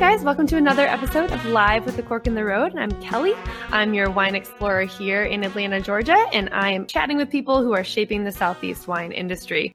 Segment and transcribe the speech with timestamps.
[0.00, 0.24] guys.
[0.24, 2.74] Welcome to another episode of Live with the Cork in the Road.
[2.74, 3.34] I'm Kelly.
[3.70, 7.74] I'm your wine explorer here in Atlanta, Georgia, and I am chatting with people who
[7.74, 9.72] are shaping the Southeast wine industry.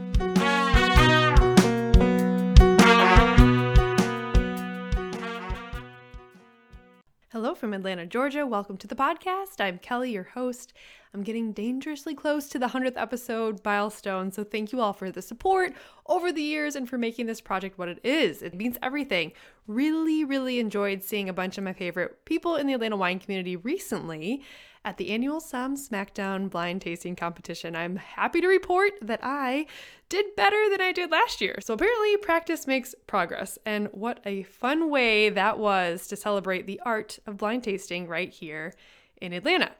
[7.56, 8.46] From Atlanta, Georgia.
[8.46, 9.62] Welcome to the podcast.
[9.62, 10.74] I'm Kelly, your host.
[11.14, 15.22] I'm getting dangerously close to the 100th episode milestone, so thank you all for the
[15.22, 15.73] support
[16.05, 18.41] over the years and for making this project what it is.
[18.41, 19.32] It means everything.
[19.68, 23.55] Really, really enjoyed seeing a bunch of my favorite people in the Atlanta wine community
[23.55, 24.44] recently
[24.85, 27.76] at the annual Sam Smackdown blind tasting competition.
[27.76, 29.66] I'm happy to report that I
[30.07, 31.57] did better than I did last year.
[31.59, 33.57] So apparently, practice makes progress.
[33.66, 38.29] And what a fun way that was to celebrate the art of blind tasting right
[38.29, 38.73] here
[39.20, 39.71] in Atlanta.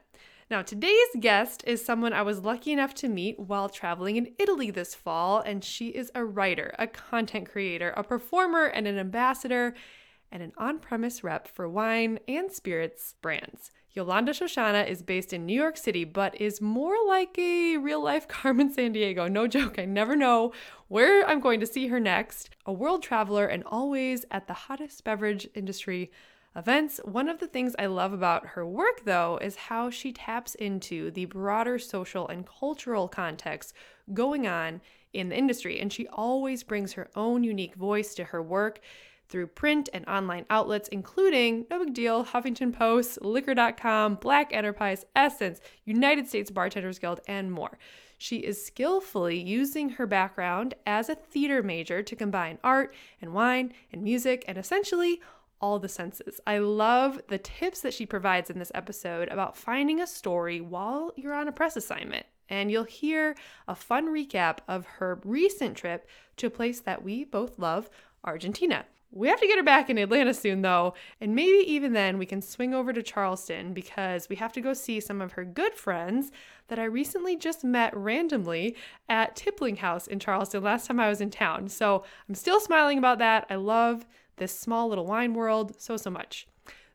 [0.50, 4.70] Now, today's guest is someone I was lucky enough to meet while traveling in Italy
[4.70, 9.74] this fall, and she is a writer, a content creator, a performer, and an ambassador,
[10.30, 13.70] and an on premise rep for wine and spirits brands.
[13.96, 18.28] Yolanda Shoshana is based in New York City, but is more like a real life
[18.28, 19.30] Carmen Sandiego.
[19.30, 20.52] No joke, I never know
[20.88, 22.50] where I'm going to see her next.
[22.66, 26.12] A world traveler and always at the hottest beverage industry
[26.54, 27.00] events.
[27.04, 31.10] One of the things I love about her work, though, is how she taps into
[31.10, 33.72] the broader social and cultural context
[34.12, 34.82] going on
[35.14, 35.80] in the industry.
[35.80, 38.80] And she always brings her own unique voice to her work
[39.28, 45.60] through print and online outlets, including, no big deal, Huffington Post, Liquor.com, Black Enterprise, Essence,
[45.84, 47.78] United States Bartenders Guild, and more.
[48.18, 53.74] She is skillfully using her background as a theater major to combine art and wine
[53.92, 55.20] and music and essentially
[55.60, 56.40] all the senses.
[56.46, 61.12] I love the tips that she provides in this episode about finding a story while
[61.16, 62.26] you're on a press assignment.
[62.48, 63.34] And you'll hear
[63.66, 67.90] a fun recap of her recent trip to a place that we both love,
[68.24, 68.86] Argentina.
[69.16, 70.92] We have to get her back in Atlanta soon, though,
[71.22, 74.74] and maybe even then we can swing over to Charleston because we have to go
[74.74, 76.30] see some of her good friends
[76.68, 78.76] that I recently just met randomly
[79.08, 81.68] at Tippling House in Charleston last time I was in town.
[81.68, 83.46] So I'm still smiling about that.
[83.48, 84.04] I love
[84.36, 86.46] this small little wine world so, so much.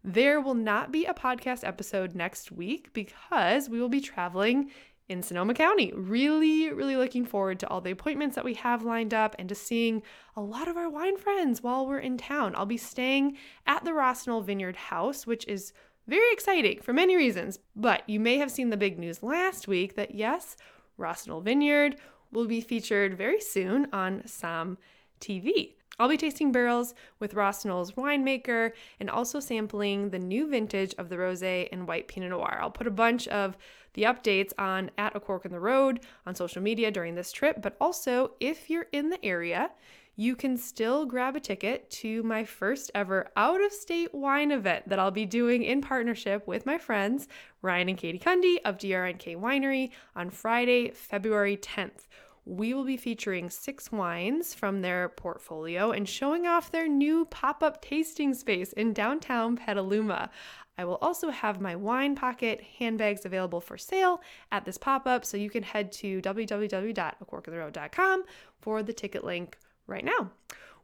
[0.04, 4.70] There will not be a podcast episode next week because we will be traveling
[5.12, 5.92] in Sonoma County.
[5.94, 9.56] Really, really looking forward to all the appointments that we have lined up and to
[9.56, 10.02] seeing
[10.38, 12.56] a lot of our wine friends while we're in town.
[12.56, 15.74] I'll be staying at the Rossignol Vineyard House, which is
[16.08, 17.60] very exciting for many reasons.
[17.76, 20.56] But you may have seen the big news last week that yes,
[20.98, 21.98] Rossignol Vineyard
[22.32, 24.78] will be featured very soon on Somm
[25.20, 25.76] TV.
[26.02, 31.10] I'll be tasting barrels with Ross Rossignol's winemaker and also sampling the new vintage of
[31.10, 32.58] the rosé and white Pinot Noir.
[32.60, 33.56] I'll put a bunch of
[33.94, 37.62] the updates on at a cork in the road on social media during this trip,
[37.62, 39.70] but also if you're in the area,
[40.16, 44.90] you can still grab a ticket to my first ever out of state wine event
[44.90, 47.28] that I'll be doing in partnership with my friends
[47.62, 52.08] Ryan and Katie Kunde of DRNK Winery on Friday, February 10th
[52.52, 57.64] we will be featuring six wines from their portfolio and showing off their new pop
[57.64, 60.30] up tasting space in downtown Petaluma.
[60.78, 64.20] I will also have my wine pocket handbags available for sale
[64.52, 68.24] at this pop up, so you can head to www.acorkintheroad.com
[68.60, 69.58] for the ticket link
[69.88, 70.32] right now.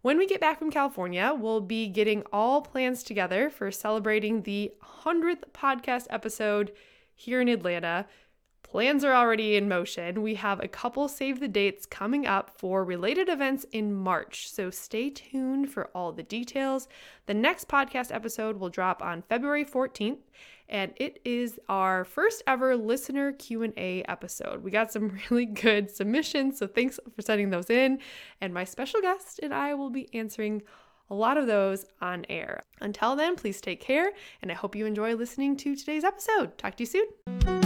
[0.04, 4.72] When we get back from California, we'll be getting all plans together for celebrating the
[5.04, 6.72] 100th podcast episode
[7.14, 8.06] here in Atlanta.
[8.70, 10.22] Plans are already in motion.
[10.22, 14.70] We have a couple save the dates coming up for related events in March, so
[14.70, 16.90] stay tuned for all the details.
[17.28, 20.18] The next podcast episode will drop on February 14th,
[20.68, 24.62] and it is our first ever listener Q&A episode.
[24.62, 28.00] We got some really good submissions, so thanks for sending those in,
[28.42, 30.62] and my special guest and I will be answering
[31.10, 32.64] a lot of those on air.
[32.82, 34.12] Until then, please take care,
[34.42, 36.58] and I hope you enjoy listening to today's episode.
[36.58, 37.57] Talk to you soon.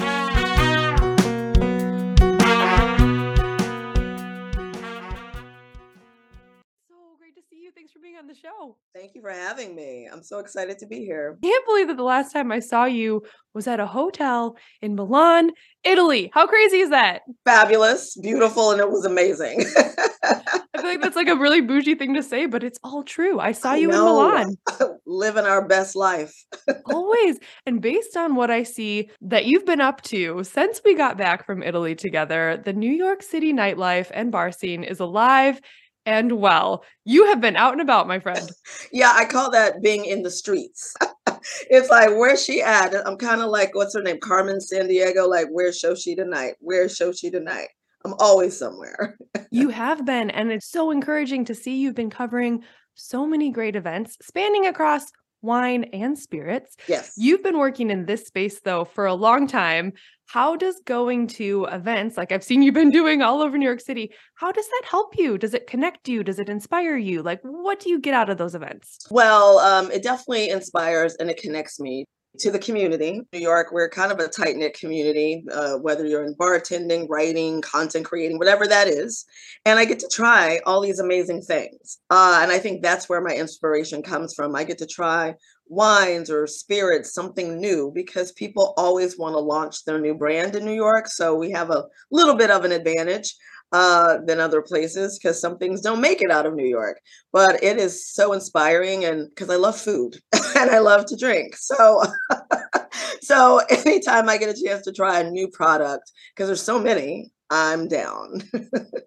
[7.76, 8.76] Thanks for being on the show.
[8.94, 10.08] Thank you for having me.
[10.12, 11.38] I'm so excited to be here.
[11.42, 13.24] I can't believe that the last time I saw you
[13.54, 15.52] was at a hotel in Milan,
[15.84, 16.32] Italy.
[16.34, 17.22] How crazy is that?
[17.46, 19.64] Fabulous, beautiful, and it was amazing.
[19.78, 23.40] I feel like that's like a really bougie thing to say, but it's all true.
[23.40, 24.58] I saw you in Milan.
[25.06, 26.34] Living our best life.
[26.86, 27.40] Always.
[27.66, 31.46] And based on what I see that you've been up to since we got back
[31.46, 35.62] from Italy together, the New York City nightlife and bar scene is alive
[36.06, 36.84] and well.
[37.06, 38.50] You have been out and about, my friend.
[38.92, 40.94] yeah, I call that being in the streets.
[41.70, 42.96] it's like, where's she at?
[43.08, 44.20] I'm kind of like, what's her name?
[44.20, 45.28] Carmen Sandiego.
[45.28, 46.56] Like, where's Shoshi tonight?
[46.60, 47.70] Where's Shoshi tonight?
[48.04, 49.18] I'm always somewhere.
[49.52, 50.30] you have been.
[50.30, 52.64] And it's so encouraging to see you've been covering
[52.96, 55.06] so many great events spanning across
[55.42, 56.76] wine and spirits.
[56.88, 57.14] Yes.
[57.18, 59.94] You've been working in this space though for a long time.
[60.32, 63.82] How does going to events like I've seen you've been doing all over New York
[63.82, 65.38] City, how does that help you?
[65.38, 66.24] Does it connect you?
[66.24, 67.22] Does it inspire you?
[67.22, 69.00] Like what do you get out of those events?
[69.10, 72.06] Well, um, it definitely inspires and it connects me
[72.40, 73.20] to the community.
[73.34, 77.62] New York, we're kind of a tight knit community, uh, whether you're in bartending, writing,
[77.62, 79.26] content creating, whatever that is.
[79.66, 82.00] And I get to try all these amazing things.
[82.10, 84.56] Uh, and I think that's where my inspiration comes from.
[84.56, 85.36] I get to try
[85.68, 90.66] wines or spirits, something new, because people always want to launch their new brand in
[90.66, 91.08] New York.
[91.08, 93.36] So we have a little bit of an advantage
[93.72, 97.00] uh, than other places because some things don't make it out of New York.
[97.32, 100.18] But it is so inspiring, and because I love food
[100.58, 102.04] and I love to drink, so
[103.22, 107.32] so anytime I get a chance to try a new product, because there's so many,
[107.52, 108.42] I'm down.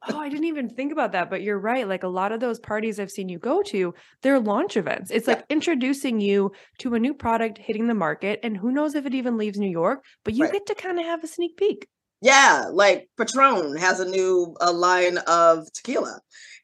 [0.09, 1.89] oh, I didn't even think about that, but you're right.
[1.89, 5.11] Like a lot of those parties I've seen you go to, they're launch events.
[5.11, 5.37] It's yeah.
[5.37, 9.15] like introducing you to a new product hitting the market, and who knows if it
[9.15, 10.53] even leaves New York, but you right.
[10.53, 11.89] get to kind of have a sneak peek.
[12.25, 16.21] Yeah, like Patron has a new a line of tequila,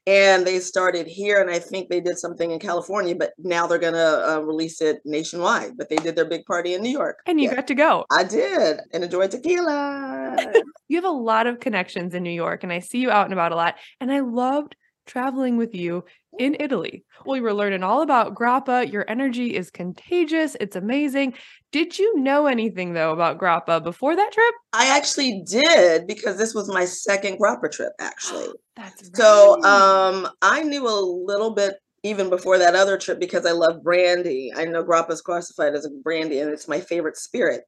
[0.07, 3.79] and they started here, and I think they did something in California, but now they're
[3.79, 5.77] gonna uh, release it nationwide.
[5.77, 7.57] But they did their big party in New York, and you yeah.
[7.57, 8.07] got to go.
[8.11, 10.35] I did, and enjoyed tequila.
[10.89, 13.35] you have a lot of connections in New York, and I see you out and
[13.35, 16.05] about a lot, and I loved traveling with you
[16.39, 17.05] in Italy.
[17.27, 18.91] We were learning all about grappa.
[18.91, 20.57] Your energy is contagious.
[20.61, 21.35] It's amazing.
[21.73, 24.55] Did you know anything though about grappa before that trip?
[24.73, 28.49] I actually did because this was my second grappa trip actually.
[28.77, 29.17] That's right.
[29.17, 33.83] So um I knew a little bit even before that other trip because I love
[33.83, 34.53] brandy.
[34.55, 37.63] I know grappa is classified as a brandy and it's my favorite spirit.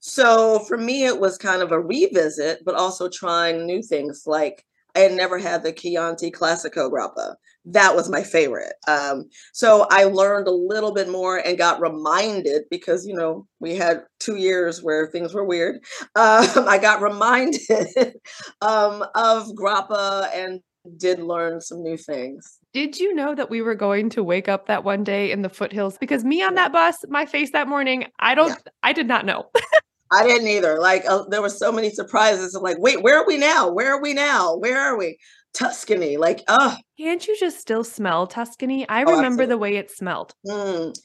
[0.00, 4.64] So for me it was kind of a revisit but also trying new things like
[4.98, 7.36] I had never had the Chianti Classico grappa.
[7.64, 8.72] That was my favorite.
[8.88, 13.76] Um, so I learned a little bit more and got reminded because, you know, we
[13.76, 15.76] had two years where things were weird.
[16.16, 17.60] Um, I got reminded
[18.60, 20.60] um, of grappa and
[20.96, 22.58] did learn some new things.
[22.72, 25.48] Did you know that we were going to wake up that one day in the
[25.48, 25.96] foothills?
[25.98, 28.72] Because me on that bus, my face that morning, I don't, yeah.
[28.82, 29.48] I did not know.
[30.10, 30.78] I didn't either.
[30.78, 32.54] Like uh, there were so many surprises.
[32.54, 33.70] I'm like, wait, where are we now?
[33.70, 34.56] Where are we now?
[34.56, 35.18] Where are we?
[35.54, 36.16] Tuscany.
[36.16, 36.76] Like, oh.
[36.98, 38.88] Can't you just still smell Tuscany?
[38.88, 40.34] I oh, remember the way it smelled.
[40.46, 40.96] Mm.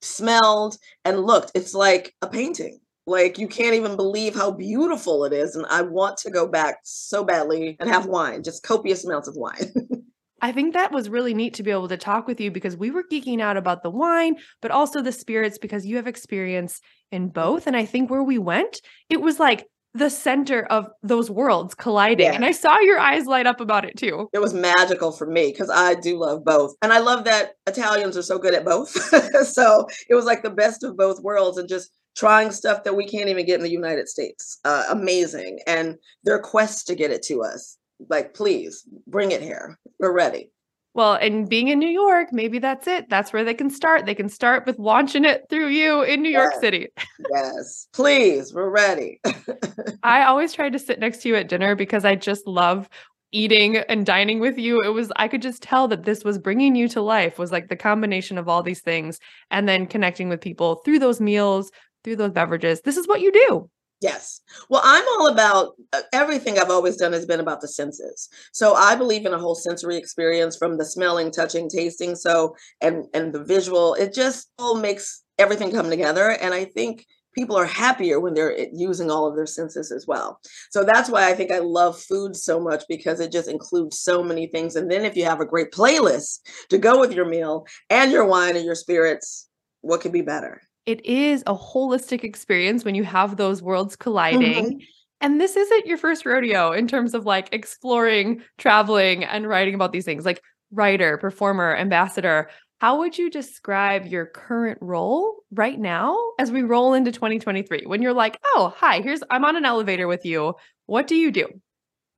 [0.00, 1.52] Smelled and looked.
[1.54, 2.80] It's like a painting.
[3.06, 5.54] Like you can't even believe how beautiful it is.
[5.54, 9.36] And I want to go back so badly and have wine, just copious amounts of
[9.36, 9.72] wine.
[10.42, 12.90] I think that was really neat to be able to talk with you because we
[12.90, 16.80] were geeking out about the wine, but also the spirits because you have experience
[17.12, 17.66] in both.
[17.66, 22.26] And I think where we went, it was like the center of those worlds colliding.
[22.26, 22.34] Yeah.
[22.34, 24.28] And I saw your eyes light up about it too.
[24.34, 26.74] It was magical for me because I do love both.
[26.82, 28.90] And I love that Italians are so good at both.
[29.46, 33.06] so it was like the best of both worlds and just trying stuff that we
[33.06, 34.58] can't even get in the United States.
[34.64, 35.60] Uh, amazing.
[35.66, 40.50] And their quest to get it to us like please bring it here we're ready
[40.96, 43.08] well and being in new york maybe that's it.
[43.08, 44.06] That's where they can start.
[44.06, 46.42] They can start with launching it through you in new yes.
[46.42, 46.88] york city.
[47.30, 47.86] Yes.
[47.92, 49.20] Please we're ready.
[50.02, 52.88] I always tried to sit next to you at dinner because i just love
[53.32, 54.82] eating and dining with you.
[54.82, 57.68] It was i could just tell that this was bringing you to life was like
[57.68, 61.70] the combination of all these things and then connecting with people through those meals
[62.04, 62.80] through those beverages.
[62.82, 63.68] This is what you do
[64.06, 64.40] Yes.
[64.68, 68.28] Well, I'm all about uh, everything I've always done has been about the senses.
[68.52, 73.06] So I believe in a whole sensory experience from the smelling, touching, tasting, so and
[73.14, 73.94] and the visual.
[73.94, 78.56] It just all makes everything come together and I think people are happier when they're
[78.56, 80.40] eh, using all of their senses as well.
[80.70, 84.22] So that's why I think I love food so much because it just includes so
[84.22, 87.66] many things and then if you have a great playlist to go with your meal
[87.90, 89.48] and your wine and your spirits,
[89.82, 90.62] what could be better?
[90.86, 94.64] It is a holistic experience when you have those worlds colliding.
[94.64, 94.78] Mm-hmm.
[95.20, 99.92] And this isn't your first rodeo in terms of like exploring, traveling, and writing about
[99.92, 100.40] these things like
[100.70, 102.50] writer, performer, ambassador.
[102.78, 107.84] How would you describe your current role right now as we roll into 2023?
[107.86, 110.54] When you're like, oh, hi, here's, I'm on an elevator with you.
[110.84, 111.48] What do you do?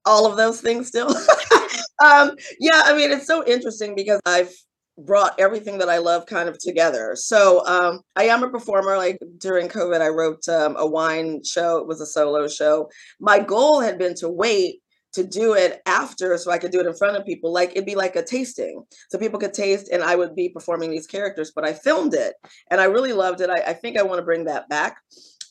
[0.04, 1.08] All of those things still.
[2.04, 4.52] um, yeah, I mean, it's so interesting because I've
[4.98, 7.14] brought everything that I love kind of together.
[7.14, 8.96] So um, I am a performer.
[8.96, 11.78] Like during COVID, I wrote um, a wine show.
[11.78, 12.90] It was a solo show.
[13.20, 16.86] My goal had been to wait to do it after so I could do it
[16.86, 17.52] in front of people.
[17.52, 18.84] Like it'd be like a tasting.
[19.08, 22.34] So people could taste and I would be performing these characters, but I filmed it
[22.70, 23.50] and I really loved it.
[23.50, 24.98] I, I think I want to bring that back.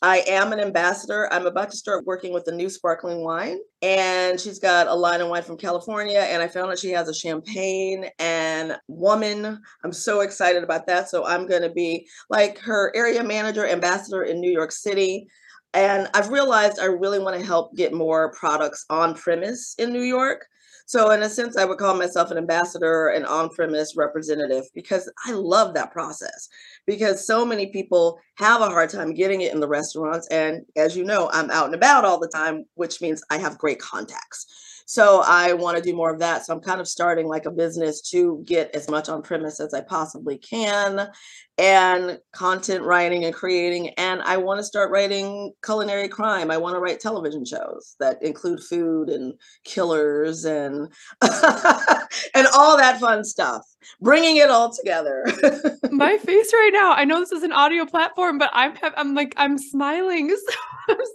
[0.02, 1.32] I am an ambassador.
[1.34, 5.22] I'm about to start working with a new sparkling wine, and she's got a line
[5.22, 6.20] of wine from California.
[6.20, 9.60] And I found out she has a champagne and woman.
[9.84, 11.10] I'm so excited about that.
[11.10, 15.28] So I'm going to be like her area manager, ambassador in New York City.
[15.74, 20.04] And I've realized I really want to help get more products on premise in New
[20.04, 20.46] York.
[20.88, 25.12] So, in a sense, I would call myself an ambassador, an on premise representative, because
[25.26, 26.48] I love that process.
[26.86, 30.28] Because so many people have a hard time getting it in the restaurants.
[30.30, 33.58] And as you know, I'm out and about all the time, which means I have
[33.58, 34.77] great contacts.
[34.90, 36.46] So I want to do more of that.
[36.46, 39.74] So I'm kind of starting like a business to get as much on premise as
[39.74, 41.10] I possibly can
[41.58, 43.90] and content writing and creating.
[43.98, 46.50] And I want to start writing culinary crime.
[46.50, 49.34] I want to write television shows that include food and
[49.66, 50.88] killers and
[51.22, 53.64] and all that fun stuff.
[54.00, 55.26] Bringing it all together.
[55.92, 56.94] My face right now.
[56.94, 60.34] I know this is an audio platform, but I'm I'm like I'm smiling.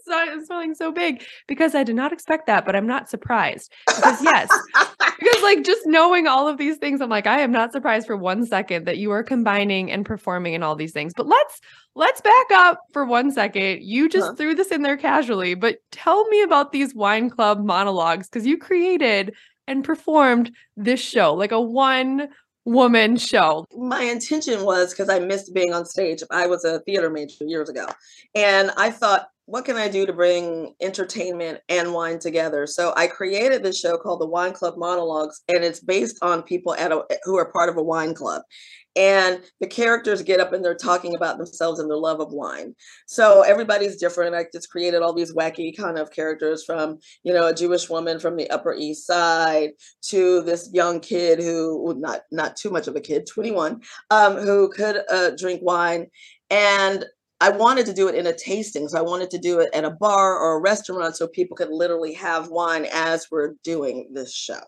[0.04, 3.08] So I'm, I'm smiling so big because I did not expect that, but I'm not
[3.08, 4.48] surprised because yes,
[5.18, 8.16] because like just knowing all of these things, I'm like I am not surprised for
[8.16, 11.12] one second that you are combining and performing performing and all these things.
[11.14, 11.60] But let's
[11.94, 13.82] let's back up for one second.
[13.82, 14.34] You just huh.
[14.34, 18.56] threw this in there casually, but tell me about these wine club monologues because you
[18.56, 19.34] created
[19.66, 22.28] and performed this show, like a one
[22.64, 23.66] woman show.
[23.76, 26.22] My intention was because I missed being on stage.
[26.30, 27.86] I was a theater major years ago.
[28.34, 32.66] And I thought, what can I do to bring entertainment and wine together?
[32.66, 36.74] So I created this show called the Wine Club Monologues, and it's based on people
[36.74, 38.42] at a, who are part of a wine club.
[38.94, 42.74] And the characters get up and they're talking about themselves and their love of wine.
[43.06, 47.46] So everybody's different i just created all these wacky kind of characters from you know
[47.46, 49.70] a jewish woman from the upper east side
[50.02, 53.80] to this young kid who not not too much of a kid 21
[54.10, 56.06] um, who could uh, drink wine.
[56.50, 57.06] And
[57.42, 58.86] I wanted to do it in a tasting.
[58.86, 61.70] So I wanted to do it at a bar or a restaurant so people could
[61.70, 64.60] literally have wine as we're doing this show.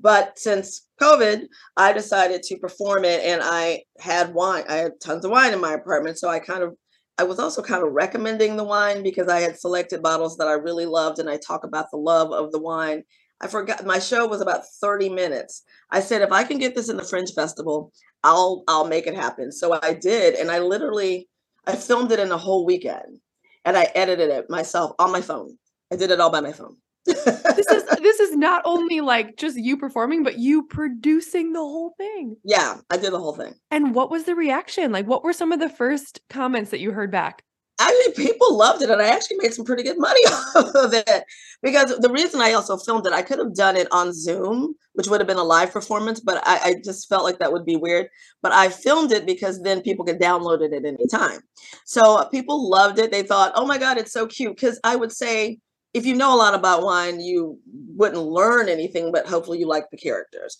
[0.00, 1.46] But since COVID,
[1.76, 4.64] I decided to perform it and I had wine.
[4.66, 6.18] I had tons of wine in my apartment.
[6.18, 6.74] So I kind of,
[7.18, 10.52] I was also kind of recommending the wine because I had selected bottles that I
[10.52, 13.02] really loved and I talk about the love of the wine.
[13.42, 15.64] I forgot my show was about 30 minutes.
[15.90, 17.92] I said if I can get this in the Fringe Festival,
[18.24, 19.52] I'll I'll make it happen.
[19.52, 21.28] So I did and I literally
[21.66, 23.20] I filmed it in a whole weekend
[23.64, 25.56] and I edited it myself on my phone.
[25.92, 29.56] I did it all by my phone this is this is not only like just
[29.56, 32.36] you performing, but you producing the whole thing.
[32.42, 33.54] Yeah, I did the whole thing.
[33.70, 34.90] And what was the reaction?
[34.90, 37.44] Like, what were some of the first comments that you heard back?
[37.78, 40.20] Actually, people loved it, and I actually made some pretty good money
[40.56, 41.24] off of it.
[41.62, 45.08] Because the reason I also filmed it, I could have done it on Zoom, which
[45.08, 47.76] would have been a live performance, but I, I just felt like that would be
[47.76, 48.08] weird.
[48.42, 51.40] But I filmed it because then people could download it at any time.
[51.84, 53.10] So people loved it.
[53.10, 55.58] They thought, "Oh my god, it's so cute!" Because I would say
[55.92, 57.58] if you know a lot about wine, you
[57.94, 60.56] wouldn't learn anything, but hopefully you like the characters.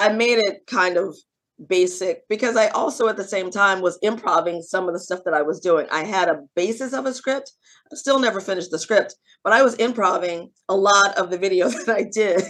[0.00, 1.16] I made it kind of
[1.68, 5.34] basic because I also at the same time was improving some of the stuff that
[5.34, 5.86] I was doing.
[5.90, 7.52] I had a basis of a script.
[7.92, 11.68] I still never finished the script, but I was improving a lot of the video
[11.86, 12.42] that I did.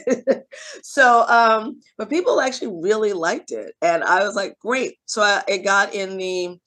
[0.83, 3.73] so, um, but people actually really liked it.
[3.83, 4.97] And I was like, great.
[5.07, 6.59] So I, it got in the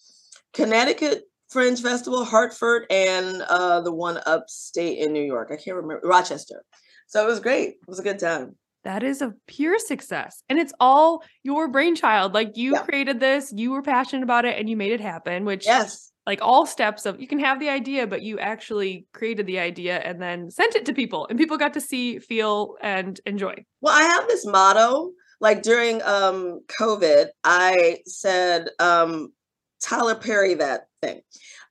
[0.54, 5.50] Connecticut Fringe Festival, Hartford, and uh, the one upstate in New York.
[5.52, 6.64] I can't remember Rochester.
[7.08, 7.70] So it was great.
[7.70, 8.56] It was a good time.
[8.84, 10.44] That is a pure success.
[10.50, 12.34] And it's all your brainchild.
[12.34, 12.84] Like you yeah.
[12.84, 16.10] created this, you were passionate about it, and you made it happen, which yes.
[16.26, 20.00] Like all steps of you can have the idea, but you actually created the idea
[20.00, 23.56] and then sent it to people, and people got to see, feel, and enjoy.
[23.82, 25.12] Well, I have this motto.
[25.42, 29.34] Like during um COVID, I said, um,
[29.82, 31.22] Tyler Perry that thing.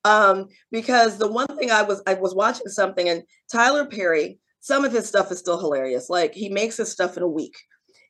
[0.04, 4.85] Um, because the one thing I was I was watching something and Tyler Perry, some
[4.85, 6.09] of his stuff is still hilarious.
[6.09, 7.57] Like he makes his stuff in a week.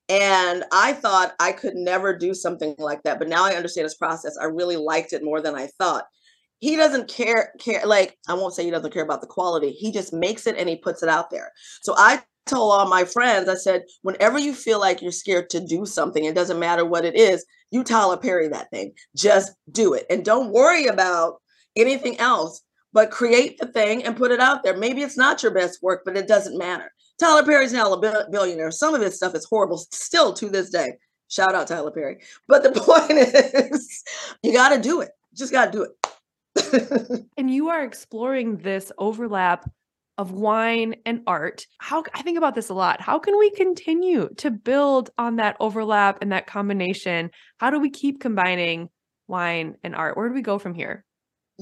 [0.09, 3.95] And I thought I could never do something like that, but now I understand his
[3.95, 4.37] process.
[4.41, 6.05] I really liked it more than I thought.
[6.59, 9.71] He doesn't care care like I won't say he doesn't care about the quality.
[9.71, 11.51] He just makes it and he puts it out there.
[11.81, 15.67] So I told all my friends, I said, whenever you feel like you're scared to
[15.67, 18.93] do something, it doesn't matter what it is, you Tyler Perry that thing.
[19.17, 20.05] Just do it.
[20.11, 21.37] And don't worry about
[21.77, 22.61] anything else,
[22.93, 24.77] but create the thing and put it out there.
[24.77, 26.93] Maybe it's not your best work, but it doesn't matter.
[27.19, 28.71] Tyler Perry's now a billionaire.
[28.71, 30.95] Some of his stuff is horrible still to this day.
[31.29, 32.19] Shout out Tyler Perry.
[32.49, 33.19] But the point
[33.73, 34.03] is,
[34.43, 35.11] you got to do it.
[35.35, 37.27] Just got to do it.
[37.39, 39.71] and you are exploring this overlap
[40.19, 41.67] of wine and art.
[41.79, 43.01] How I think about this a lot.
[43.01, 47.31] How can we continue to build on that overlap and that combination?
[47.57, 48.91] How do we keep combining
[49.27, 50.17] wine and art?
[50.17, 51.05] Where do we go from here?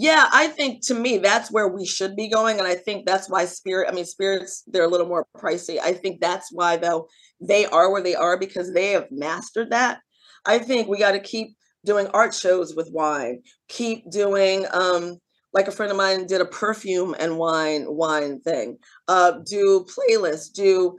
[0.00, 3.28] Yeah, I think to me that's where we should be going, and I think that's
[3.28, 3.86] why spirit.
[3.88, 5.78] I mean, spirits they're a little more pricey.
[5.78, 7.06] I think that's why though
[7.40, 10.00] they are where they are because they have mastered that.
[10.46, 11.54] I think we got to keep
[11.84, 13.42] doing art shows with wine.
[13.68, 15.18] Keep doing um
[15.52, 18.78] like a friend of mine did a perfume and wine wine thing.
[19.08, 20.96] Uh do playlists, do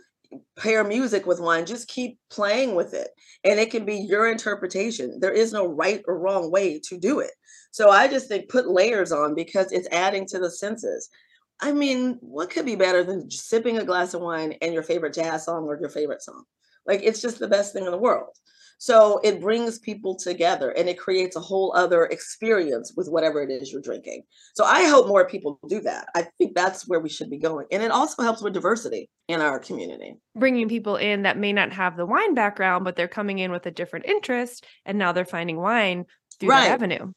[0.57, 1.65] pair music with wine.
[1.65, 3.09] Just keep playing with it.
[3.43, 5.19] And it can be your interpretation.
[5.19, 7.31] There is no right or wrong way to do it.
[7.71, 11.09] So I just think put layers on because it's adding to the senses.
[11.61, 15.13] I mean, what could be better than sipping a glass of wine and your favorite
[15.13, 16.43] jazz song or your favorite song?
[16.85, 18.35] Like it's just the best thing in the world.
[18.79, 23.51] So it brings people together and it creates a whole other experience with whatever it
[23.51, 24.23] is you're drinking.
[24.55, 26.07] So I hope more people do that.
[26.15, 27.67] I think that's where we should be going.
[27.71, 30.15] And it also helps with diversity in our community.
[30.35, 33.67] Bringing people in that may not have the wine background, but they're coming in with
[33.67, 36.05] a different interest and now they're finding wine
[36.39, 36.69] through right.
[36.69, 37.11] that avenue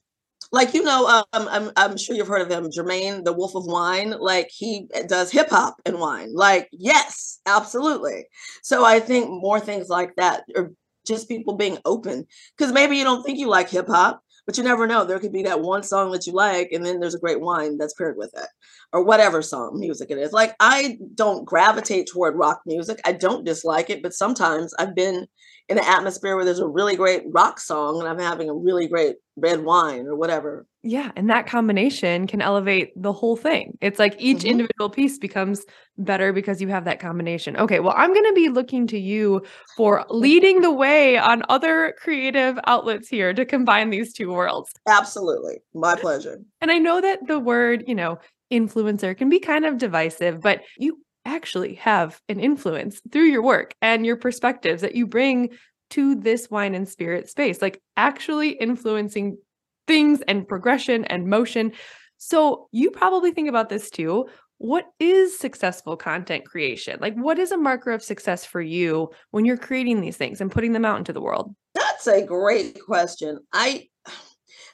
[0.53, 3.67] like you know um, I'm, I'm sure you've heard of him jermaine the wolf of
[3.67, 8.27] wine like he eh, does hip-hop and wine like yes absolutely.
[8.63, 10.73] So i think more things like that or
[11.07, 14.87] just people being open because maybe you don't think you like hip-hop but you never
[14.87, 17.41] know there could be that one song that you like and then there's a great
[17.41, 18.49] wine that's paired with it
[18.93, 20.33] or whatever song music it is.
[20.33, 25.27] Like i don't gravitate toward rock music i don't dislike it but sometimes i've been
[25.69, 28.87] in an atmosphere where there's a really great rock song and I'm having a really
[28.87, 30.67] great red wine or whatever.
[30.83, 31.11] Yeah.
[31.17, 33.79] And that combination can elevate the whole thing.
[33.81, 34.49] It's like each mm-hmm.
[34.49, 35.65] individual piece becomes
[35.97, 37.57] better because you have that combination.
[37.57, 37.81] Okay.
[37.81, 39.43] Well, I'm going to be looking to you
[39.77, 44.71] for leading the way on other creative outlets here to combine these two worlds.
[44.87, 45.63] Absolutely.
[45.73, 46.41] My pleasure.
[46.61, 48.19] And I know that the word, you know,
[48.53, 53.75] influencer can be kind of divisive, but you actually have an influence through your work
[53.81, 55.51] and your perspectives that you bring
[55.91, 59.39] to this wine and spirit space, like actually influencing
[59.87, 61.73] things and progression and motion.
[62.17, 64.29] So you probably think about this too.
[64.59, 66.99] What is successful content creation?
[67.01, 70.51] Like, what is a marker of success for you when you're creating these things and
[70.51, 71.55] putting them out into the world?
[71.75, 73.41] That's a great question.
[73.53, 73.89] I,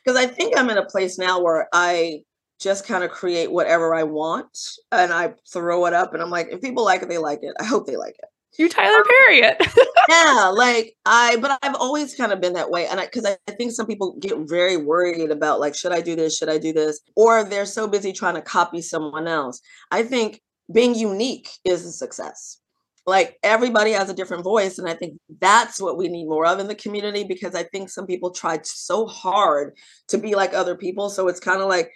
[0.04, 2.20] because I think I'm in a place now where I
[2.60, 4.56] just kind of create whatever I want
[4.92, 7.54] and I throw it up and I'm like, if people like it, they like it.
[7.58, 8.28] I hope they like it.
[8.58, 9.56] You Tyler um, Perry it.
[10.08, 12.86] yeah, like I, but I've always kind of been that way.
[12.86, 16.02] And I, cause I, I think some people get very worried about like, should I
[16.02, 16.36] do this?
[16.36, 17.00] Should I do this?
[17.16, 19.60] Or they're so busy trying to copy someone else.
[19.90, 20.42] I think
[20.72, 22.58] being unique is a success.
[23.06, 24.78] Like everybody has a different voice.
[24.78, 27.88] And I think that's what we need more of in the community because I think
[27.88, 29.74] some people tried so hard
[30.08, 31.08] to be like other people.
[31.08, 31.90] So it's kind of like,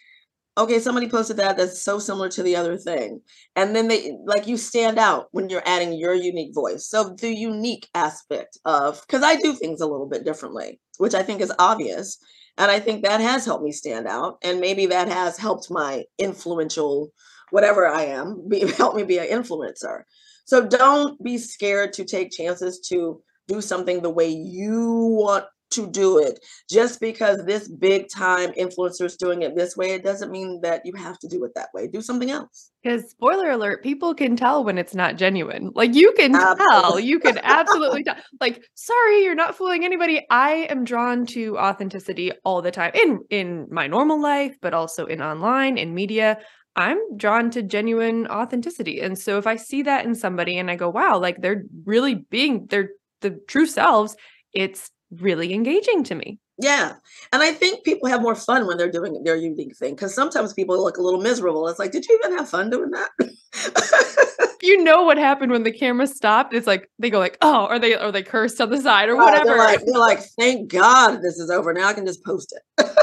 [0.56, 3.20] okay, somebody posted that that's so similar to the other thing.
[3.56, 6.86] And then they like you stand out when you're adding your unique voice.
[6.86, 11.22] So the unique aspect of because I do things a little bit differently, which I
[11.22, 12.18] think is obvious.
[12.56, 14.38] And I think that has helped me stand out.
[14.42, 17.10] And maybe that has helped my influential,
[17.50, 20.02] whatever I am, be help me be an influencer.
[20.46, 25.86] So don't be scared to take chances to do something the way you want to
[25.86, 26.40] do it.
[26.68, 30.82] Just because this big time influencer is doing it this way, it doesn't mean that
[30.84, 31.86] you have to do it that way.
[31.86, 32.70] Do something else.
[32.82, 35.70] Because spoiler alert, people can tell when it's not genuine.
[35.74, 36.66] Like you can absolutely.
[36.70, 38.16] tell, you can absolutely tell.
[38.40, 40.26] Like, sorry, you're not fooling anybody.
[40.30, 45.06] I am drawn to authenticity all the time in in my normal life, but also
[45.06, 46.38] in online, in media.
[46.76, 49.00] I'm drawn to genuine authenticity.
[49.00, 52.14] And so if I see that in somebody and I go, wow, like they're really
[52.30, 54.16] being their the true selves,
[54.52, 56.38] it's really engaging to me.
[56.58, 56.94] Yeah.
[57.32, 60.52] And I think people have more fun when they're doing their unique thing because sometimes
[60.52, 61.66] people look a little miserable.
[61.68, 63.10] It's like, did you even have fun doing that?
[64.62, 66.54] you know what happened when the camera stopped.
[66.54, 69.14] It's like they go like, oh, or they or they cursed on the side or
[69.14, 69.44] oh, whatever.
[69.46, 71.72] They're like, they're like, thank God this is over.
[71.72, 72.86] Now I can just post it.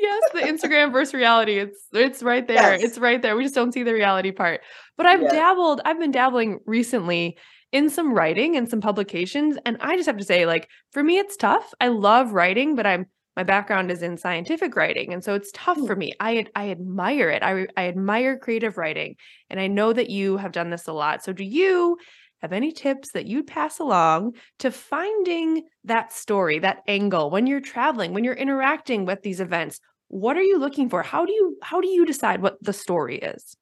[0.00, 1.58] yes, the Instagram versus reality.
[1.58, 2.76] It's it's right there.
[2.76, 2.82] Yes.
[2.84, 3.36] It's right there.
[3.36, 4.60] We just don't see the reality part.
[4.96, 7.36] But I've dabbled, I've been dabbling recently
[7.72, 9.56] in some writing and some publications.
[9.64, 11.72] And I just have to say, like, for me, it's tough.
[11.80, 15.78] I love writing, but I'm my background is in scientific writing and so it's tough
[15.86, 16.12] for me.
[16.20, 17.42] I i admire it.
[17.42, 19.16] I i admire creative writing
[19.48, 21.24] and i know that you have done this a lot.
[21.24, 21.96] So do you
[22.42, 27.60] have any tips that you'd pass along to finding that story that angle when you're
[27.60, 29.80] traveling when you're interacting with these events?
[30.08, 31.02] What are you looking for?
[31.02, 33.56] How do you how do you decide what the story is?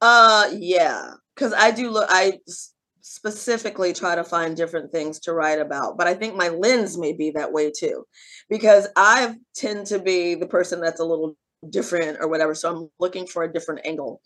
[0.00, 2.38] Uh yeah because i do look i
[3.08, 7.12] specifically try to find different things to write about but i think my lens may
[7.12, 8.04] be that way too
[8.50, 11.34] because i tend to be the person that's a little
[11.70, 14.20] different or whatever so i'm looking for a different angle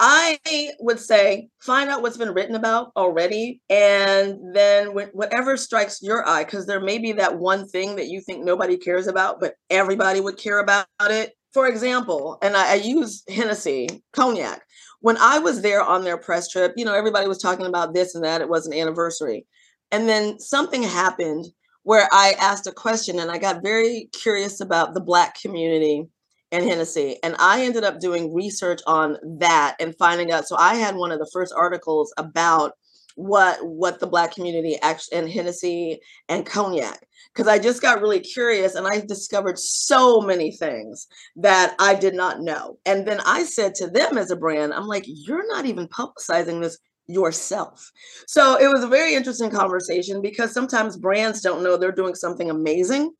[0.00, 0.38] i
[0.80, 6.44] would say find out what's been written about already and then whatever strikes your eye
[6.44, 10.20] because there may be that one thing that you think nobody cares about but everybody
[10.20, 14.66] would care about it for example, and I, I use Hennessy cognac.
[15.04, 18.14] When I was there on their press trip, you know, everybody was talking about this
[18.14, 18.40] and that.
[18.40, 19.44] It was an anniversary.
[19.92, 21.44] And then something happened
[21.82, 26.06] where I asked a question and I got very curious about the Black community
[26.50, 27.18] and Hennessy.
[27.22, 30.48] And I ended up doing research on that and finding out.
[30.48, 32.72] So I had one of the first articles about
[33.16, 38.20] what what the black community actually and Hennessy and cognac because I just got really
[38.20, 42.78] curious and I discovered so many things that I did not know.
[42.86, 46.62] And then I said to them as a brand, I'm like, you're not even publicizing
[46.62, 47.90] this yourself.
[48.26, 52.50] So it was a very interesting conversation because sometimes brands don't know they're doing something
[52.50, 53.12] amazing.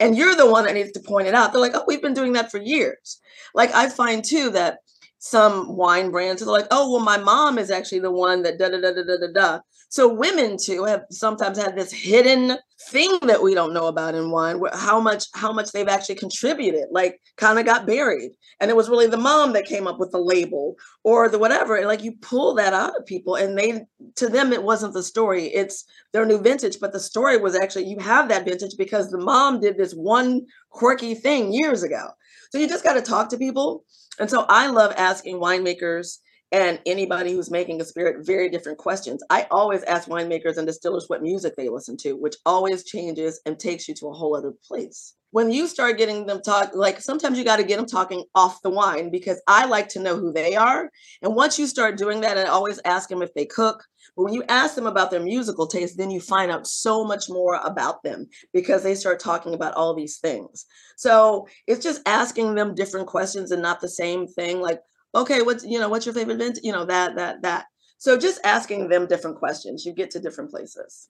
[0.00, 1.52] And you're the one that needs to point it out.
[1.52, 3.20] They're like, oh, we've been doing that for years.
[3.54, 4.78] Like I find too that
[5.20, 8.68] some wine brands are like, oh, well, my mom is actually the one that da
[8.70, 9.60] da da da da da da.
[9.90, 12.56] So women too have sometimes had this hidden
[12.88, 16.86] thing that we don't know about in wine, how much how much they've actually contributed,
[16.90, 20.10] like kind of got buried, and it was really the mom that came up with
[20.10, 21.76] the label or the whatever.
[21.76, 23.82] And like you pull that out of people, and they
[24.16, 26.78] to them it wasn't the story; it's their new vintage.
[26.80, 30.46] But the story was actually you have that vintage because the mom did this one
[30.70, 32.08] quirky thing years ago.
[32.50, 33.84] So you just got to talk to people.
[34.18, 36.18] And so I love asking winemakers
[36.52, 39.22] and anybody who's making a spirit very different questions.
[39.30, 43.58] I always ask winemakers and distillers what music they listen to, which always changes and
[43.58, 45.14] takes you to a whole other place.
[45.32, 48.62] When you start getting them talk, like sometimes you got to get them talking off
[48.62, 50.90] the wine because I like to know who they are.
[51.22, 53.84] And once you start doing that, I always ask them if they cook.
[54.16, 57.28] But when you ask them about their musical taste, then you find out so much
[57.28, 60.66] more about them because they start talking about all these things.
[60.96, 64.60] So it's just asking them different questions and not the same thing.
[64.60, 64.80] Like,
[65.14, 66.62] okay, what's you know, what's your favorite vintage?
[66.62, 67.66] You know, that, that, that.
[67.98, 71.08] So just asking them different questions, you get to different places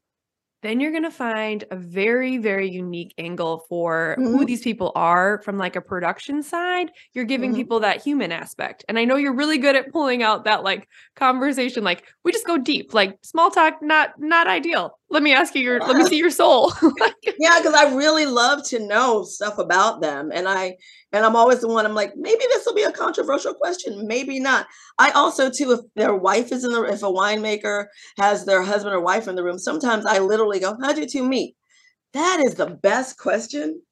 [0.62, 4.30] then you're going to find a very very unique angle for mm-hmm.
[4.30, 7.58] who these people are from like a production side you're giving mm-hmm.
[7.58, 10.88] people that human aspect and i know you're really good at pulling out that like
[11.16, 15.54] conversation like we just go deep like small talk not not ideal let me ask
[15.54, 16.72] you your let me see your soul.
[17.38, 20.76] Yeah because i really love to know stuff about them and i
[21.12, 24.38] and i'm always the one i'm like maybe this will be a controversial question maybe
[24.40, 24.66] not.
[24.98, 27.86] I also too if their wife is in the if a winemaker
[28.18, 31.24] has their husband or wife in the room sometimes i literally go how'd you two
[31.26, 31.56] meet?
[32.12, 33.82] That is the best question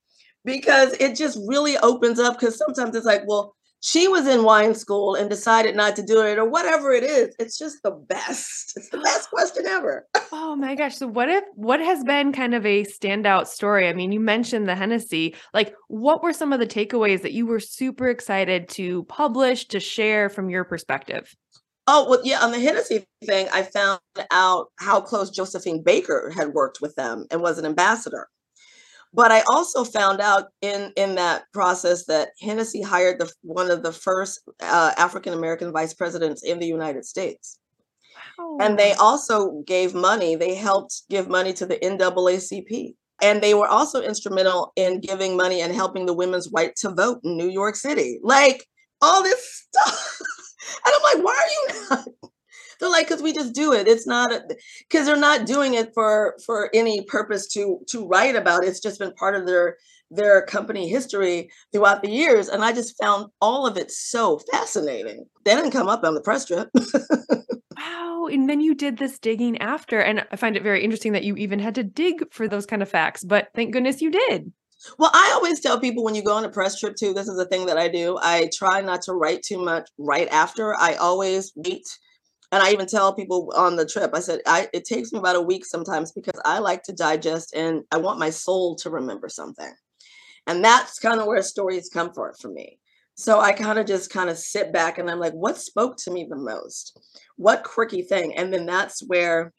[0.44, 4.74] because it just really opens up because sometimes it's like well she was in wine
[4.74, 8.74] school and decided not to do it or whatever it is it's just the best.
[8.76, 10.06] It's the best question ever.
[10.32, 13.88] Oh my gosh so what if what has been kind of a standout story?
[13.88, 17.46] I mean you mentioned the hennessy like what were some of the takeaways that you
[17.46, 21.34] were super excited to publish to share from your perspective?
[21.90, 26.52] Oh, well, yeah, on the Hennessy thing, I found out how close Josephine Baker had
[26.52, 28.28] worked with them and was an ambassador.
[29.14, 33.82] But I also found out in in that process that Hennessy hired the one of
[33.82, 37.58] the first uh, African American vice presidents in the United States.
[38.38, 38.58] Wow.
[38.60, 40.36] And they also gave money.
[40.36, 42.94] They helped give money to the NAACP.
[43.20, 47.20] And they were also instrumental in giving money and helping the women's right to vote
[47.24, 48.20] in New York City.
[48.22, 48.64] Like
[49.02, 50.20] all this stuff.
[50.86, 52.08] and I'm like, why are you not
[52.78, 53.88] they're like, because we just do it.
[53.88, 54.32] It's not
[54.88, 58.64] because they're not doing it for for any purpose to to write about.
[58.64, 59.76] It's just been part of their
[60.10, 62.48] their company history throughout the years.
[62.48, 65.26] And I just found all of it so fascinating.
[65.44, 66.68] They didn't come up on the press trip.
[67.76, 68.26] wow.
[68.30, 70.00] And then you did this digging after.
[70.00, 72.82] And I find it very interesting that you even had to dig for those kind
[72.82, 74.52] of facts, but thank goodness you did.
[74.96, 77.38] Well, I always tell people when you go on a press trip too, this is
[77.38, 78.16] a thing that I do.
[78.22, 80.74] I try not to write too much right after.
[80.76, 81.86] I always wait
[82.50, 85.36] and I even tell people on the trip, I said, I it takes me about
[85.36, 89.28] a week sometimes because I like to digest and I want my soul to remember
[89.28, 89.72] something.
[90.46, 92.78] And that's kind of where stories come for for me.
[93.16, 96.10] So I kind of just kind of sit back and I'm like, what spoke to
[96.10, 96.98] me the most?
[97.36, 98.34] What quirky thing?
[98.36, 99.52] And then that's where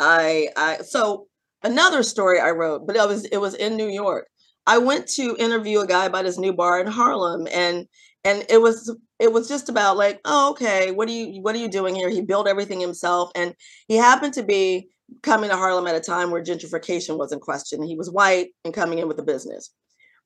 [0.00, 1.28] I I so
[1.62, 4.26] another story I wrote, but it was it was in New York.
[4.66, 7.86] I went to interview a guy about his new bar in Harlem and
[8.24, 11.58] and it was it was just about like oh okay what are you what are
[11.58, 12.08] you doing here?
[12.08, 13.54] He built everything himself and
[13.88, 14.88] he happened to be
[15.22, 18.74] coming to harlem at a time where gentrification was in question he was white and
[18.74, 19.70] coming in with a business.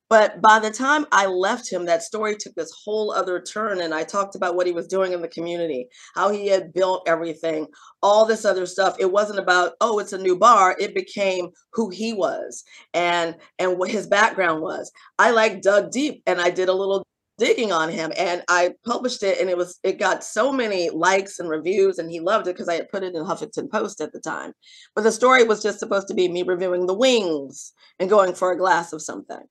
[0.09, 3.93] But by the time i left him that story took this whole other turn and
[3.93, 7.67] i talked about what he was doing in the community how he had built everything
[8.03, 8.95] all this other stuff.
[9.01, 10.77] It wasn't about oh it's a new bar.
[10.79, 12.63] It became who he was
[12.95, 14.91] and and what his background was.
[15.19, 17.08] I like dug deep and i did a little
[17.39, 21.39] digging on him and I published it and it was it got so many likes
[21.39, 24.13] and reviews and he loved it because I had put it in Huffington Post at
[24.13, 24.53] the time.
[24.95, 28.53] But the story was just supposed to be me reviewing the wings and going for
[28.53, 29.43] a glass of something.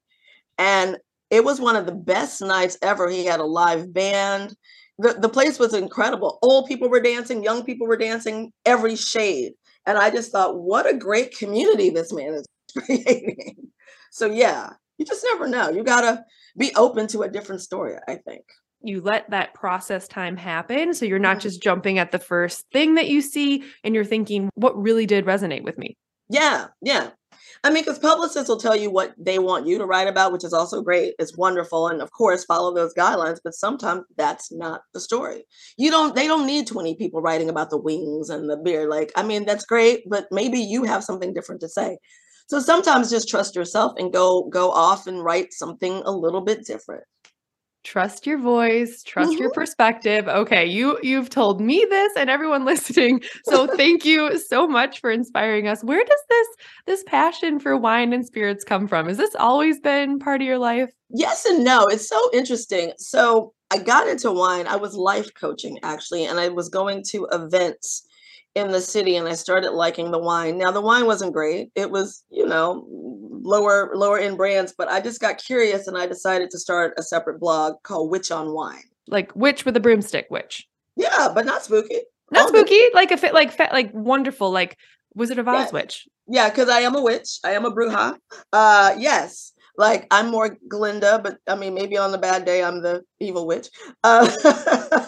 [0.58, 0.98] And
[1.30, 3.10] It was one of the best nights ever.
[3.10, 4.56] He had a live band.
[5.00, 6.40] The, the place was incredible.
[6.42, 9.54] Old people were dancing, young people were dancing, every shade.
[9.86, 12.46] And I just thought, what a great community this man is
[12.86, 13.56] creating.
[14.12, 15.70] So, yeah, you just never know.
[15.70, 16.24] You got to
[16.58, 18.44] be open to a different story, I think.
[18.82, 20.94] You let that process time happen.
[20.94, 21.42] So you're not mm-hmm.
[21.42, 25.26] just jumping at the first thing that you see and you're thinking, what really did
[25.26, 25.98] resonate with me?
[26.30, 27.12] Yeah, yeah.
[27.64, 30.44] I mean, because publicists will tell you what they want you to write about, which
[30.44, 31.16] is also great.
[31.18, 31.88] It's wonderful.
[31.88, 35.44] And of course, follow those guidelines, but sometimes that's not the story.
[35.78, 38.88] You don't, they don't need 20 people writing about the wings and the beer.
[38.88, 41.98] Like, I mean, that's great, but maybe you have something different to say.
[42.48, 46.66] So sometimes just trust yourself and go go off and write something a little bit
[46.66, 47.04] different.
[47.84, 49.42] Trust your voice trust mm-hmm.
[49.42, 50.28] your perspective.
[50.28, 53.22] Okay you you've told me this and everyone listening.
[53.46, 55.84] So thank you so much for inspiring us.
[55.84, 56.48] Where does this
[56.86, 59.08] this passion for wine and spirits come from?
[59.08, 60.90] Has this always been part of your life?
[61.10, 61.86] Yes and no.
[61.88, 62.94] It's so interesting.
[62.98, 64.68] So i got into wine.
[64.68, 68.07] I was life coaching actually and i was going to events
[68.58, 70.58] in the city and I started liking the wine.
[70.58, 71.70] Now the wine wasn't great.
[71.76, 76.08] It was, you know, lower lower end brands, but I just got curious and I
[76.08, 78.84] decided to start a separate blog called Witch on Wine.
[79.08, 80.68] Like witch with a broomstick witch.
[80.96, 82.00] Yeah, but not spooky.
[82.32, 82.94] Not All spooky, good.
[82.94, 84.78] like a fit like like wonderful like
[85.14, 85.72] Wizard of Oz yeah.
[85.72, 86.08] witch.
[86.28, 87.40] Yeah, cuz I am a witch.
[87.44, 88.18] I am a bruja.
[88.52, 89.54] Uh yes.
[89.78, 93.46] Like I'm more Glinda, but I mean maybe on the bad day I'm the evil
[93.46, 93.70] witch.
[94.04, 94.30] Uh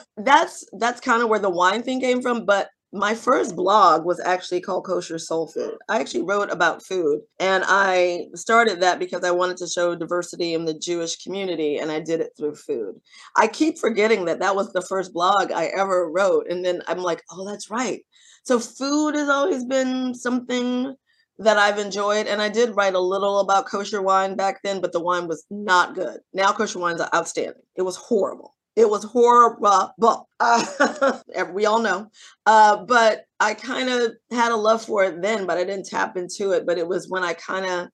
[0.17, 4.19] that's that's kind of where the wine thing came from, but my first blog was
[4.19, 5.77] actually called Kosher Soul Food.
[5.87, 10.55] I actually wrote about food and I started that because I wanted to show diversity
[10.55, 12.99] in the Jewish community and I did it through food.
[13.37, 16.47] I keep forgetting that that was the first blog I ever wrote.
[16.49, 18.01] And then I'm like, oh, that's right.
[18.43, 20.95] So food has always been something
[21.37, 22.25] that I've enjoyed.
[22.25, 25.45] And I did write a little about kosher wine back then, but the wine was
[25.51, 26.19] not good.
[26.33, 27.61] Now kosher wines are outstanding.
[27.75, 28.55] It was horrible.
[28.75, 29.93] It was horrible.
[30.41, 31.19] Uh,
[31.51, 32.09] we all know.
[32.45, 36.15] Uh, but I kind of had a love for it then, but I didn't tap
[36.15, 36.65] into it.
[36.65, 37.89] But it was when I kind of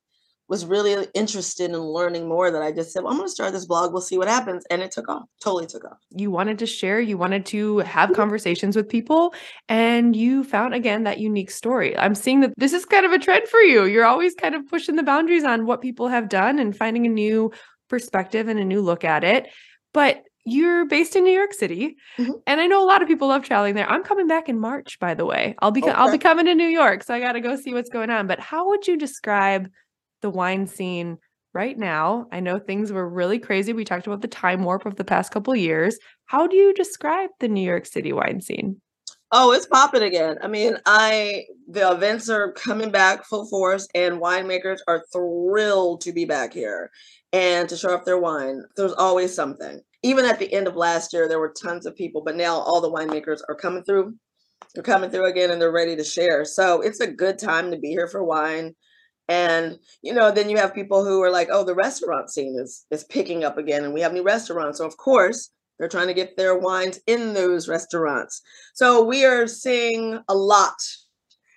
[0.48, 3.52] was really interested in learning more that I just said, well, I'm going to start
[3.52, 3.92] this blog.
[3.92, 4.64] We'll see what happens.
[4.70, 5.98] And it took off, totally took off.
[6.12, 8.16] You wanted to share, you wanted to have mm-hmm.
[8.16, 9.34] conversations with people,
[9.68, 11.98] and you found again that unique story.
[11.98, 13.86] I'm seeing that this is kind of a trend for you.
[13.86, 17.10] You're always kind of pushing the boundaries on what people have done and finding a
[17.10, 17.52] new
[17.90, 19.48] perspective and a new look at it.
[19.94, 22.32] But you're based in New York City, mm-hmm.
[22.46, 23.90] and I know a lot of people love traveling there.
[23.90, 25.56] I'm coming back in March, by the way.
[25.60, 25.92] I'll be okay.
[25.92, 28.28] I'll be coming to New York, so I got to go see what's going on.
[28.28, 29.68] But how would you describe
[30.22, 31.18] the wine scene
[31.54, 32.28] right now?
[32.32, 33.74] I know things were really crazy.
[33.74, 35.98] We talked about the time warp of the past couple years.
[36.26, 38.80] How do you describe the New York City wine scene?
[39.38, 40.38] Oh, it's popping again.
[40.42, 46.14] I mean, I the events are coming back full force, and winemakers are thrilled to
[46.14, 46.90] be back here
[47.34, 48.64] and to show off their wine.
[48.78, 52.22] There's always something even at the end of last year, there were tons of people,
[52.24, 54.14] but now all the winemakers are coming through.
[54.76, 56.46] They're coming through again and they're ready to share.
[56.46, 58.76] So it's a good time to be here for wine.
[59.30, 62.86] And you know, then you have people who are like, "Oh, the restaurant scene is
[62.92, 66.14] is picking up again, and we have new restaurants." So of course, they're trying to
[66.14, 68.42] get their wines in those restaurants.
[68.74, 70.76] So we are seeing a lot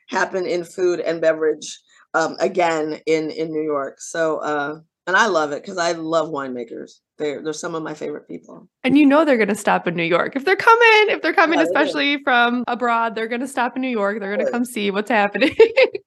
[0.08, 1.78] happen in food and beverage
[2.14, 4.00] um, again in in New York.
[4.00, 7.00] So uh, and I love it because I love winemakers.
[7.16, 8.68] They're they're some of my favorite people.
[8.84, 11.08] And you know they're going to stop in New York if they're coming.
[11.08, 14.20] If they're coming, yeah, especially from abroad, they're going to stop in New York.
[14.20, 15.54] They're going to come see what's happening.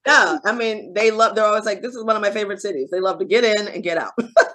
[0.05, 1.35] yeah, I mean they love.
[1.35, 3.67] They're always like, "This is one of my favorite cities." They love to get in
[3.67, 4.13] and get out.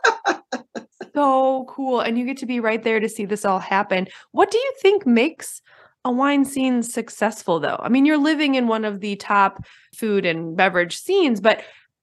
[1.17, 4.07] so cool, and you get to be right there to see this all happen.
[4.33, 5.63] What do you think makes
[6.05, 7.81] a wine scene successful, though?
[7.81, 9.65] I mean, you're living in one of the top
[9.97, 11.63] food and beverage scenes, but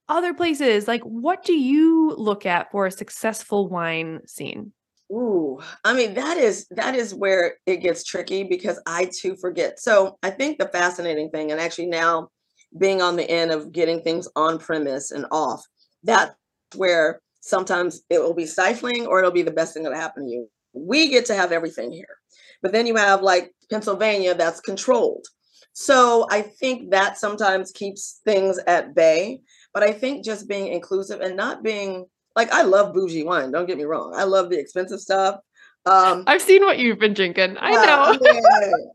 [0.10, 4.74] other places like what do you look at for a successful wine scene
[5.12, 9.80] Ooh, I mean that is that is where it gets tricky because I too forget.
[9.80, 12.30] So I think the fascinating thing, and actually now
[12.78, 15.64] being on the end of getting things on premise and off,
[16.04, 16.34] that's
[16.76, 20.32] where sometimes it will be stifling or it'll be the best thing that happened to
[20.32, 20.50] you.
[20.72, 22.18] We get to have everything here,
[22.62, 25.26] but then you have like Pennsylvania that's controlled.
[25.74, 29.42] So I think that sometimes keeps things at bay.
[29.74, 33.52] But I think just being inclusive and not being like I love bougie wine.
[33.52, 34.14] Don't get me wrong.
[34.16, 35.40] I love the expensive stuff.
[35.86, 37.58] Um, I've seen what you've been drinking.
[37.60, 37.82] I know.
[37.82, 38.18] Uh,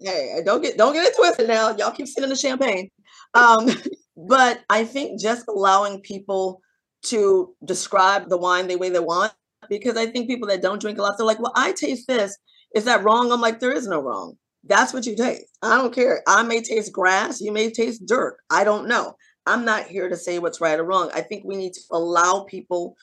[0.00, 1.76] hey, hey, don't get don't get it twisted now.
[1.76, 2.88] Y'all keep sending the champagne.
[3.34, 3.68] Um,
[4.16, 6.62] but I think just allowing people
[7.04, 9.32] to describe the wine the way they want,
[9.68, 12.36] because I think people that don't drink a lot, they're like, "Well, I taste this.
[12.74, 14.36] Is that wrong?" I'm like, "There is no wrong.
[14.64, 15.46] That's what you taste.
[15.62, 16.22] I don't care.
[16.26, 17.40] I may taste grass.
[17.40, 18.36] You may taste dirt.
[18.50, 19.14] I don't know.
[19.46, 21.10] I'm not here to say what's right or wrong.
[21.14, 22.96] I think we need to allow people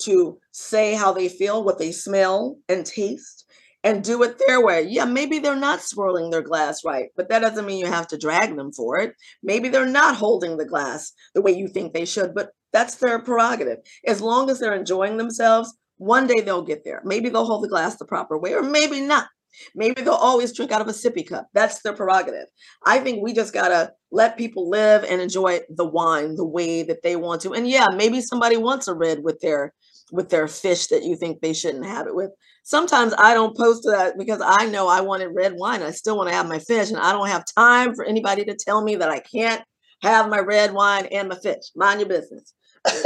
[0.00, 3.44] to say how they feel, what they smell and taste,
[3.84, 4.82] and do it their way.
[4.82, 8.18] Yeah, maybe they're not swirling their glass right, but that doesn't mean you have to
[8.18, 9.14] drag them for it.
[9.42, 13.18] Maybe they're not holding the glass the way you think they should, but that's their
[13.18, 13.78] prerogative.
[14.06, 17.02] As long as they're enjoying themselves, one day they'll get there.
[17.04, 19.28] Maybe they'll hold the glass the proper way, or maybe not.
[19.74, 21.48] Maybe they'll always drink out of a sippy cup.
[21.52, 22.46] That's their prerogative.
[22.86, 26.82] I think we just got to let people live and enjoy the wine the way
[26.82, 27.52] that they want to.
[27.52, 29.72] And yeah, maybe somebody wants a red with their
[30.10, 32.30] with their fish that you think they shouldn't have it with.
[32.64, 35.82] Sometimes I don't post that because I know I wanted red wine.
[35.82, 38.54] I still want to have my fish and I don't have time for anybody to
[38.54, 39.62] tell me that I can't
[40.02, 41.62] have my red wine and my fish.
[41.74, 42.52] Mind your business.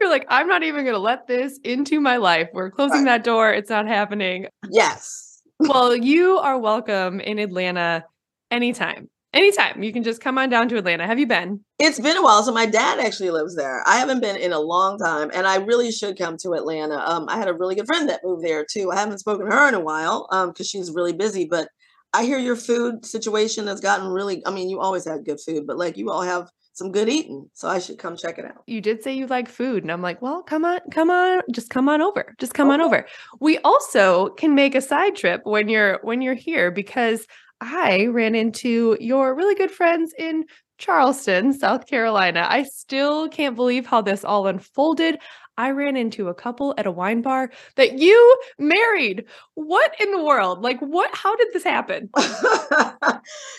[0.00, 2.48] You're like, I'm not even going to let this into my life.
[2.52, 3.16] We're closing right.
[3.16, 3.52] that door.
[3.52, 4.46] It's not happening.
[4.70, 5.42] Yes.
[5.58, 8.04] well, you are welcome in Atlanta
[8.50, 9.08] anytime.
[9.32, 9.82] Anytime.
[9.82, 11.06] You can just come on down to Atlanta.
[11.06, 11.60] Have you been?
[11.78, 12.42] It's been a while.
[12.42, 13.82] So my dad actually lives there.
[13.86, 16.98] I haven't been in a long time, and I really should come to Atlanta.
[17.06, 18.90] Um, I had a really good friend that moved there too.
[18.90, 21.68] I haven't spoken to her in a while um because she's really busy, but
[22.14, 24.42] I hear your food situation has gotten really.
[24.46, 27.48] I mean, you always had good food, but like you all have some good eating.
[27.54, 28.62] So I should come check it out.
[28.66, 29.82] You did say you like food.
[29.82, 32.34] And I'm like, well, come on, come on, just come on over.
[32.38, 32.74] Just come okay.
[32.74, 33.06] on over.
[33.40, 37.26] We also can make a side trip when you're when you're here because
[37.62, 40.44] I ran into your really good friends in
[40.76, 42.46] Charleston, South Carolina.
[42.46, 45.18] I still can't believe how this all unfolded.
[45.58, 49.24] I ran into a couple at a wine bar that you married.
[49.54, 50.62] What in the world?
[50.62, 51.14] Like, what?
[51.14, 52.10] How did this happen?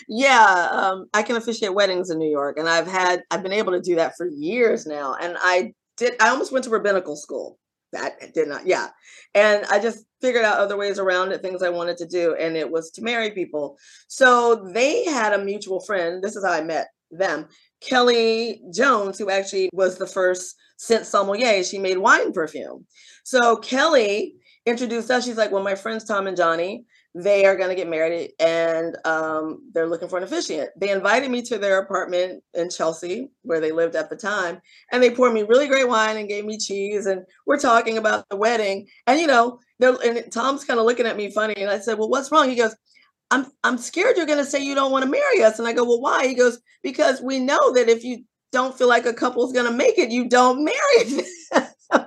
[0.08, 3.72] yeah, um, I can officiate weddings in New York, and I've had I've been able
[3.72, 5.16] to do that for years now.
[5.20, 6.14] And I did.
[6.20, 7.58] I almost went to rabbinical school.
[7.92, 8.66] That did not.
[8.66, 8.88] Yeah,
[9.34, 12.56] and I just figured out other ways around it, things I wanted to do, and
[12.56, 13.78] it was to marry people.
[14.08, 16.22] So they had a mutual friend.
[16.22, 17.48] This is how I met them.
[17.80, 22.86] Kelly Jones, who actually was the first scent sommelier, she made wine perfume.
[23.24, 24.34] So Kelly
[24.66, 25.24] introduced us.
[25.24, 28.96] She's like, well, my friends Tom and Johnny, they are going to get married and
[29.04, 30.70] um, they're looking for an officiant.
[30.76, 34.60] They invited me to their apartment in Chelsea, where they lived at the time,
[34.92, 37.06] and they poured me really great wine and gave me cheese.
[37.06, 38.86] And we're talking about the wedding.
[39.06, 41.54] And you know, they're and Tom's kind of looking at me funny.
[41.56, 42.76] And I said, "Well, what's wrong?" He goes,
[43.30, 45.84] "I'm I'm scared you're to say you don't want to marry us." And I go,
[45.84, 49.52] "Well, why?" He goes, "Because we know that if you don't feel like a couple's
[49.66, 52.06] to make it, you don't marry them." and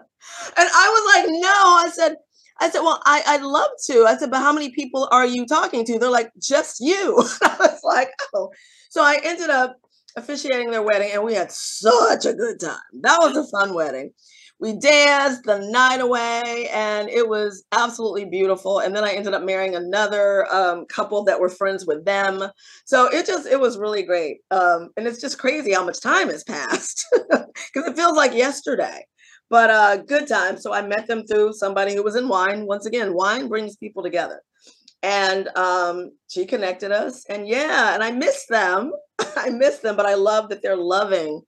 [0.57, 2.15] I was like, "No," I said
[2.61, 4.05] I said, well, I, I'd love to.
[4.05, 5.97] I said, but how many people are you talking to?
[5.97, 7.17] They're like, just you.
[7.41, 8.51] I was like, oh.
[8.91, 9.77] So I ended up
[10.15, 12.77] officiating their wedding and we had such a good time.
[13.01, 14.11] That was a fun wedding.
[14.61, 18.77] We danced the night away and it was absolutely beautiful.
[18.77, 22.43] And then I ended up marrying another um, couple that were friends with them.
[22.85, 24.41] So it just, it was really great.
[24.51, 29.03] Um, and it's just crazy how much time has passed because it feels like yesterday
[29.49, 32.85] but uh good time so i met them through somebody who was in wine once
[32.85, 34.41] again wine brings people together
[35.03, 38.91] and um she connected us and yeah and i miss them
[39.35, 41.41] i miss them but i love that they're loving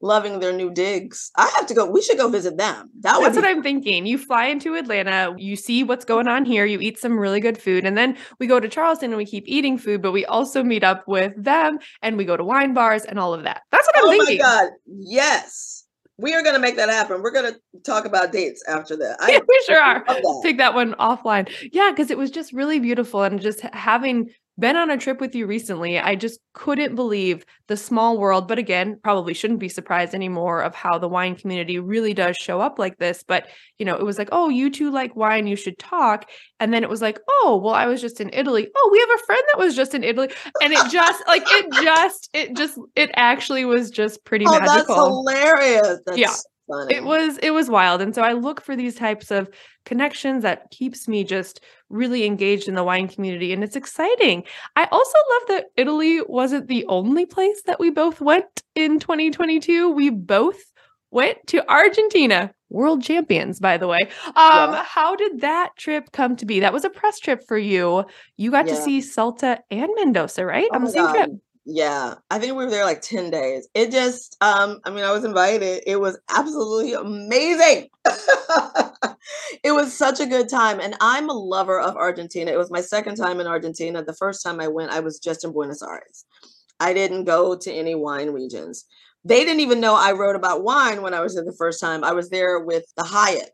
[0.00, 3.36] loving their new digs i have to go we should go visit them that that's
[3.36, 6.98] what i'm thinking you fly into atlanta you see what's going on here you eat
[6.98, 10.00] some really good food and then we go to charleston and we keep eating food
[10.00, 13.34] but we also meet up with them and we go to wine bars and all
[13.34, 15.80] of that that's what i'm oh thinking oh my god yes
[16.20, 17.22] we are going to make that happen.
[17.22, 19.16] We're going to talk about dates after that.
[19.20, 20.04] I, yeah, we sure are.
[20.06, 20.40] That.
[20.42, 21.50] Take that one offline.
[21.72, 24.30] Yeah, because it was just really beautiful and just having
[24.60, 25.98] been on a trip with you recently.
[25.98, 30.74] I just couldn't believe the small world, but again, probably shouldn't be surprised anymore of
[30.74, 33.24] how the wine community really does show up like this.
[33.26, 36.28] But, you know, it was like, oh, you two like wine, you should talk.
[36.60, 38.68] And then it was like, oh, well, I was just in Italy.
[38.76, 40.28] Oh, we have a friend that was just in Italy.
[40.62, 45.24] And it just, like, it just, it just, it actually was just pretty oh, magical.
[45.24, 45.98] That's hilarious.
[46.06, 46.34] That's yeah.
[46.68, 46.94] Funny.
[46.94, 48.00] It was it was wild.
[48.00, 49.48] And so I look for these types of
[49.84, 54.44] connections that keeps me just really engaged in the wine community and it's exciting.
[54.76, 59.90] I also love that Italy wasn't the only place that we both went in 2022.
[59.90, 60.60] We both
[61.10, 64.00] went to Argentina, world champions, by the way.
[64.26, 64.84] Um, yeah.
[64.84, 66.60] How did that trip come to be?
[66.60, 68.04] That was a press trip for you.
[68.36, 68.74] You got yeah.
[68.74, 70.68] to see Salta and Mendoza, right?
[70.70, 71.14] Oh on the same God.
[71.14, 71.30] trip.
[71.66, 73.68] Yeah, I think we were there like 10 days.
[73.74, 75.82] It just, um, I mean, I was invited.
[75.86, 77.88] It was absolutely amazing.
[79.62, 80.80] it was such a good time.
[80.80, 82.50] And I'm a lover of Argentina.
[82.50, 84.02] It was my second time in Argentina.
[84.02, 86.24] The first time I went, I was just in Buenos Aires.
[86.80, 88.86] I didn't go to any wine regions.
[89.24, 92.04] They didn't even know I wrote about wine when I was there the first time.
[92.04, 93.50] I was there with the Hyatt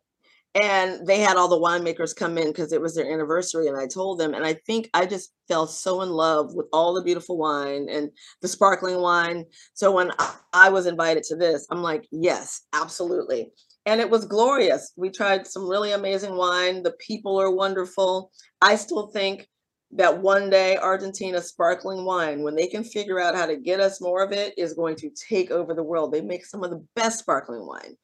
[0.57, 3.86] and they had all the winemakers come in because it was their anniversary and i
[3.86, 7.36] told them and i think i just fell so in love with all the beautiful
[7.36, 8.11] wine and
[8.42, 9.44] the sparkling wine
[9.74, 10.11] so when
[10.52, 13.50] i was invited to this i'm like yes absolutely
[13.86, 14.92] and it was glorious.
[14.96, 16.82] We tried some really amazing wine.
[16.82, 18.32] The people are wonderful.
[18.61, 19.48] I still think
[19.92, 24.00] that one day Argentina sparkling wine, when they can figure out how to get us
[24.00, 26.12] more of it, is going to take over the world.
[26.12, 27.96] They make some of the best sparkling wine.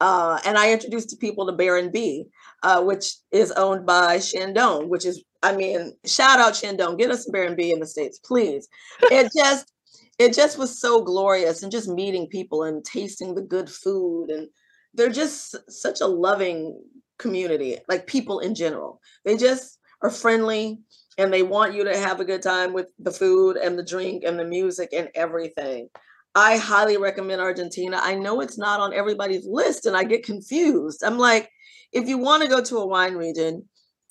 [0.00, 2.26] Uh, and I introduced to people to Baron B,
[2.62, 7.24] uh, which is owned by Chandon, which is, I mean, shout out Chandon, get us
[7.24, 8.68] some Baron B in the States, please.
[9.02, 9.72] It just,
[10.18, 14.30] it just was so glorious and just meeting people and tasting the good food.
[14.30, 14.48] And
[14.94, 16.80] they're just such a loving
[17.18, 19.00] community, like people in general.
[19.24, 20.78] They just are friendly
[21.18, 24.22] and they want you to have a good time with the food and the drink
[24.24, 25.88] and the music and everything.
[26.34, 27.98] I highly recommend Argentina.
[28.00, 31.02] I know it's not on everybody's list and I get confused.
[31.04, 31.50] I'm like,
[31.92, 33.64] if you want to go to a wine region,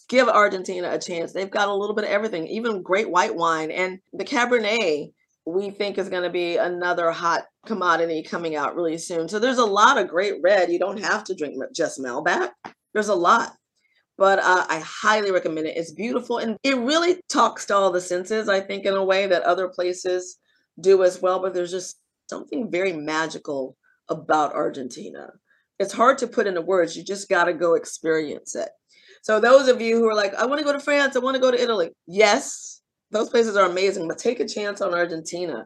[0.10, 1.34] give Argentina a chance.
[1.34, 3.72] They've got a little bit of everything, even great white wine.
[3.72, 5.12] And the Cabernet,
[5.46, 9.30] we think is going to be another hot commodity coming out really soon.
[9.30, 10.72] So there's a lot of great red.
[10.72, 12.50] You don't have to drink just Malbec.
[12.94, 13.54] There's a lot.
[14.18, 15.78] But uh, I highly recommend it.
[15.78, 19.28] It's beautiful and it really talks to all the senses, I think, in a way
[19.28, 20.38] that other places
[20.82, 21.40] do as well.
[21.40, 22.00] But there's just
[22.30, 23.76] something very magical
[24.10, 25.30] about Argentina.
[25.80, 26.96] It's hard to put into words.
[26.96, 28.70] You just got to go experience it.
[29.22, 31.36] So, those of you who are like, I want to go to France, I want
[31.36, 31.90] to go to Italy.
[32.08, 35.66] Yes, those places are amazing, but take a chance on Argentina.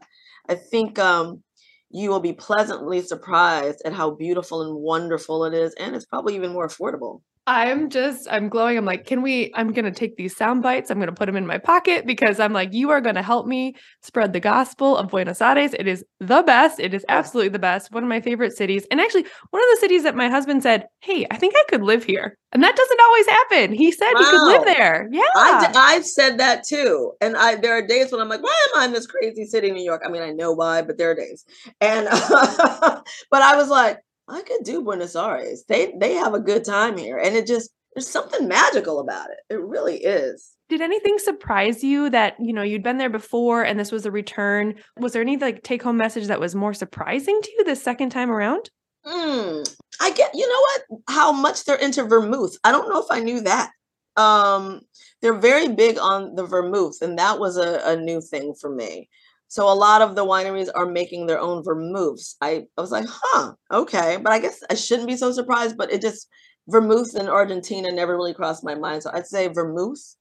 [0.50, 1.44] I think um,
[1.90, 5.74] you will be pleasantly surprised at how beautiful and wonderful it is.
[5.76, 7.22] And it's probably even more affordable.
[7.48, 8.78] I'm just, I'm glowing.
[8.78, 9.52] I'm like, can we?
[9.56, 10.92] I'm going to take these sound bites.
[10.92, 13.24] I'm going to put them in my pocket because I'm like, you are going to
[13.24, 15.74] help me spread the gospel of Buenos Aires.
[15.74, 16.80] It is the best.
[16.80, 17.92] It is absolutely the best.
[17.92, 18.86] One of my favorite cities.
[18.92, 21.82] And actually, one of the cities that my husband said, Hey, I think I could
[21.82, 22.38] live here.
[22.52, 23.74] And that doesn't always happen.
[23.74, 24.20] He said wow.
[24.20, 25.10] he could live there.
[25.12, 25.22] Yeah.
[25.36, 27.14] I, I've said that too.
[27.22, 29.72] And I, there are days when I'm like, why am I in this crazy city,
[29.72, 30.04] New York?
[30.06, 31.44] I mean, I know why, but there are days.
[31.80, 35.64] And, but I was like, I could do Buenos Aires.
[35.68, 39.54] They they have a good time here, and it just there's something magical about it.
[39.54, 40.52] It really is.
[40.70, 44.12] Did anything surprise you that you know you'd been there before and this was a
[44.12, 44.76] return?
[44.98, 48.12] Was there any like take home message that was more surprising to you the second
[48.12, 48.70] time around?
[49.06, 52.56] Mm, I get you know what how much they're into vermouth.
[52.64, 53.72] I don't know if I knew that.
[54.16, 54.82] Um,
[55.22, 59.10] they're very big on the vermouth, and that was a, a new thing for me.
[59.52, 62.38] So a lot of the wineries are making their own vermouths.
[62.40, 64.18] I, I was like, huh, okay.
[64.24, 66.30] But I guess I shouldn't be so surprised, but it just
[66.70, 69.04] vermouth in Argentina never really crossed my mind.
[69.04, 70.16] So I'd say vermouth.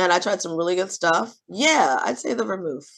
[0.00, 1.36] And I tried some really good stuff.
[1.48, 2.90] Yeah, I'd say the vermouth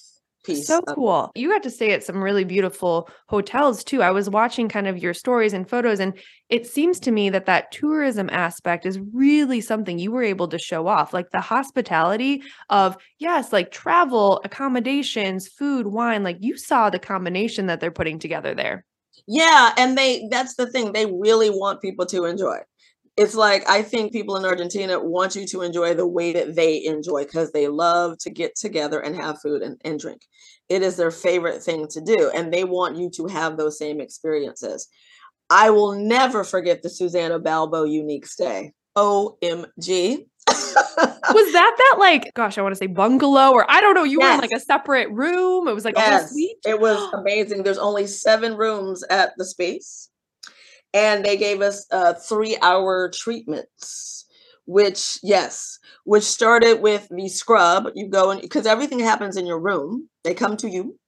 [0.45, 0.67] piece.
[0.67, 1.33] So cool.
[1.35, 4.03] You got to stay at some really beautiful hotels too.
[4.03, 6.17] I was watching kind of your stories and photos, and
[6.49, 10.59] it seems to me that that tourism aspect is really something you were able to
[10.59, 11.13] show off.
[11.13, 16.23] Like the hospitality of, yes, like travel, accommodations, food, wine.
[16.23, 18.85] Like you saw the combination that they're putting together there.
[19.27, 19.73] Yeah.
[19.79, 22.59] And they, that's the thing, they really want people to enjoy
[23.17, 26.85] it's like I think people in Argentina want you to enjoy the way that they
[26.85, 30.23] enjoy because they love to get together and have food and, and drink.
[30.69, 34.01] It is their favorite thing to do, and they want you to have those same
[34.01, 34.89] experiences.
[35.51, 38.73] I will never forget the Susana Balbo unique stay.
[38.97, 40.27] OMG.
[40.47, 44.19] was that that like gosh i want to say bungalow or i don't know you
[44.21, 44.29] yes.
[44.29, 46.27] were in like a separate room it was like yes.
[46.27, 50.11] a suite it was amazing there's only seven rooms at the space
[50.95, 54.25] and they gave us uh, three hour treatments
[54.67, 57.89] which yes which started with the scrub.
[57.95, 60.09] You go and because everything happens in your room.
[60.23, 60.99] They come to you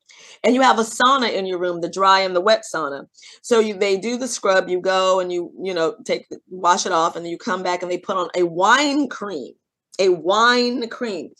[0.45, 3.07] and you have a sauna in your room the dry and the wet sauna.
[3.43, 6.93] So you they do the scrub you go and you you know take wash it
[6.93, 9.55] off and then you come back and they put on a wine cream
[9.99, 11.31] a wine cream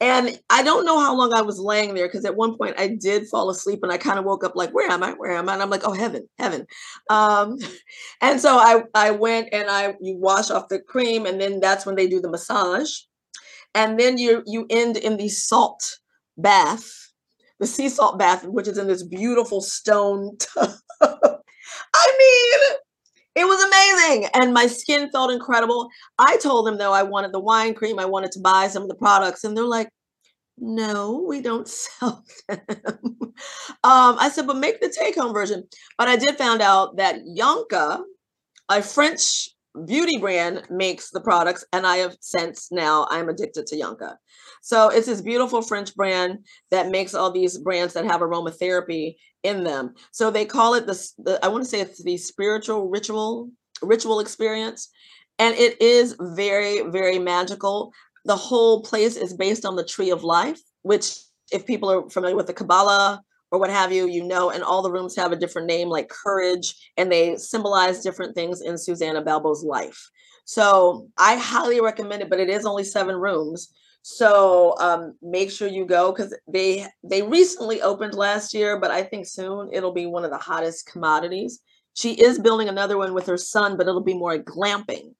[0.00, 2.88] and I don't know how long I was laying there because at one point I
[2.88, 5.12] did fall asleep and I kind of woke up like, where am I?
[5.12, 5.54] Where am I?
[5.54, 6.66] And I'm like, oh heaven, heaven.
[7.08, 7.58] Um,
[8.20, 11.86] and so I I went and I you wash off the cream and then that's
[11.86, 12.92] when they do the massage.
[13.74, 15.98] And then you you end in the salt
[16.36, 16.90] bath,
[17.58, 20.72] the sea salt bath, which is in this beautiful stone tub.
[21.94, 22.78] I mean,
[23.36, 24.28] it was amazing.
[24.34, 25.88] And my skin felt incredible.
[26.18, 28.88] I told them though I wanted the wine cream, I wanted to buy some of
[28.88, 29.90] the products, and they're like,
[30.58, 32.58] no, we don't sell them.
[33.84, 35.64] um, I said, but make the take home version.
[35.98, 38.00] But I did find out that Yonka,
[38.70, 39.50] a French
[39.84, 44.16] beauty brand, makes the products, and I have since now I'm addicted to Yonka.
[44.62, 46.38] So it's this beautiful French brand
[46.70, 49.16] that makes all these brands that have aromatherapy
[49.46, 49.94] in them.
[50.12, 53.50] So they call it the, the I want to say it's the spiritual ritual
[53.82, 54.88] ritual experience.
[55.38, 57.92] And it is very, very magical.
[58.24, 61.18] The whole place is based on the tree of life, which
[61.52, 64.82] if people are familiar with the Kabbalah or what have you, you know, and all
[64.82, 69.22] the rooms have a different name like courage and they symbolize different things in Susana
[69.22, 70.10] Balbo's life.
[70.44, 73.72] So I highly recommend it, but it is only seven rooms.
[74.08, 79.02] So um, make sure you go because they they recently opened last year, but I
[79.02, 81.58] think soon it'll be one of the hottest commodities.
[81.94, 85.14] She is building another one with her son, but it'll be more glamping.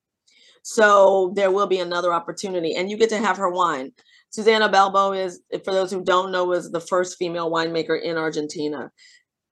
[0.62, 3.90] So there will be another opportunity, and you get to have her wine.
[4.30, 8.92] Susana Balbo is, for those who don't know, was the first female winemaker in Argentina.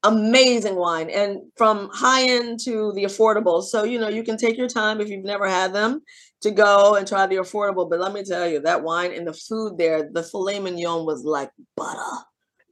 [0.04, 3.64] Amazing wine, and from high end to the affordable.
[3.64, 6.02] So you know you can take your time if you've never had them
[6.42, 7.88] to go and try the affordable.
[7.88, 11.24] But let me tell you, that wine and the food there, the filet mignon was
[11.24, 12.24] like butter.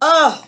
[0.04, 0.44] Oh,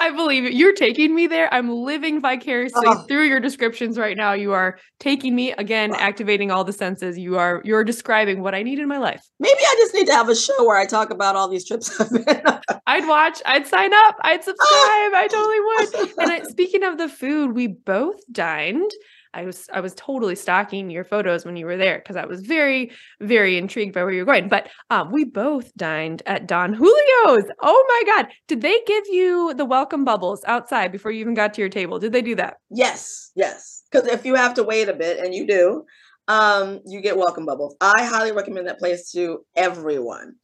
[0.00, 0.54] I believe it.
[0.54, 1.48] You're taking me there.
[1.54, 3.04] I'm living vicariously oh.
[3.06, 4.32] through your descriptions right now.
[4.32, 7.16] You are taking me again, activating all the senses.
[7.16, 9.22] You are you're describing what I need in my life.
[9.38, 12.00] Maybe I just need to have a show where I talk about all these trips
[12.00, 12.42] I've been.
[12.88, 13.40] I'd watch.
[13.46, 14.16] I'd sign up.
[14.22, 14.42] I'd ah!
[14.42, 15.12] subscribe.
[15.14, 16.18] I totally would.
[16.18, 18.90] And I, speaking of the food, we both dined
[19.36, 22.40] I was I was totally stalking your photos when you were there because I was
[22.40, 24.48] very very intrigued by where you were going.
[24.48, 27.44] But um, we both dined at Don Julio's.
[27.60, 28.32] Oh my God!
[28.48, 31.98] Did they give you the welcome bubbles outside before you even got to your table?
[31.98, 32.56] Did they do that?
[32.70, 33.82] Yes, yes.
[33.90, 35.84] Because if you have to wait a bit, and you do,
[36.28, 37.76] um, you get welcome bubbles.
[37.78, 40.36] I highly recommend that place to everyone.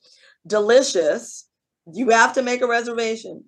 [0.47, 1.49] Delicious.
[1.91, 3.45] You have to make a reservation.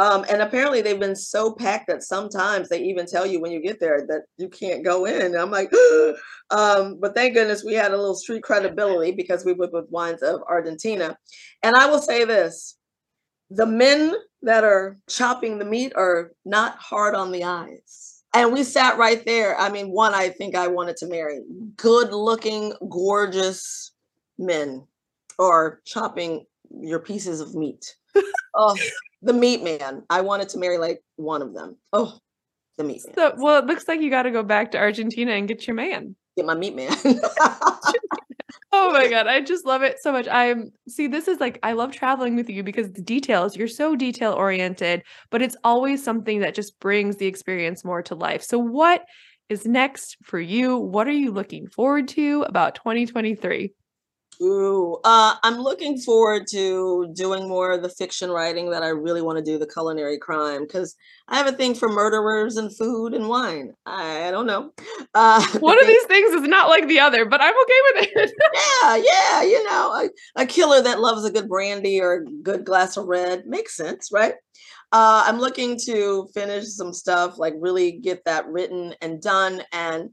[0.00, 3.60] Um, and apparently they've been so packed that sometimes they even tell you when you
[3.60, 5.20] get there that you can't go in.
[5.20, 5.70] And I'm like,
[6.50, 10.22] um, but thank goodness we had a little street credibility because we went with wines
[10.22, 11.18] of Argentina.
[11.62, 12.78] And I will say this
[13.50, 18.22] the men that are chopping the meat are not hard on the eyes.
[18.32, 19.58] And we sat right there.
[19.58, 21.40] I mean, one I think I wanted to marry
[21.76, 23.92] good looking, gorgeous
[24.38, 24.86] men
[25.38, 27.96] are chopping your pieces of meat.
[28.54, 28.76] Oh,
[29.22, 30.04] the meat man.
[30.10, 31.76] I wanted to marry like one of them.
[31.92, 32.18] Oh,
[32.78, 33.14] the meat man.
[33.14, 35.74] So, well, it looks like you got to go back to Argentina and get your
[35.74, 36.16] man.
[36.36, 36.94] Get my meat man.
[38.72, 40.28] oh my god, I just love it so much.
[40.28, 43.96] I'm see, this is like I love traveling with you because the details, you're so
[43.96, 48.42] detail oriented, but it's always something that just brings the experience more to life.
[48.42, 49.04] So what
[49.48, 50.76] is next for you?
[50.76, 53.72] What are you looking forward to about 2023?
[54.42, 59.20] Ooh, uh, I'm looking forward to doing more of the fiction writing that I really
[59.20, 60.96] want to do, the culinary crime, because
[61.28, 63.74] I have a thing for murderers and food and wine.
[63.84, 64.72] I don't know.
[65.12, 68.32] Uh, One of these things is not like the other, but I'm okay with it.
[68.82, 69.92] yeah, yeah, you know,
[70.36, 73.76] a, a, killer that loves a good brandy or a good glass of red makes
[73.76, 74.34] sense, right?
[74.92, 80.10] Uh, I'm looking to finish some stuff, like really get that written and done, and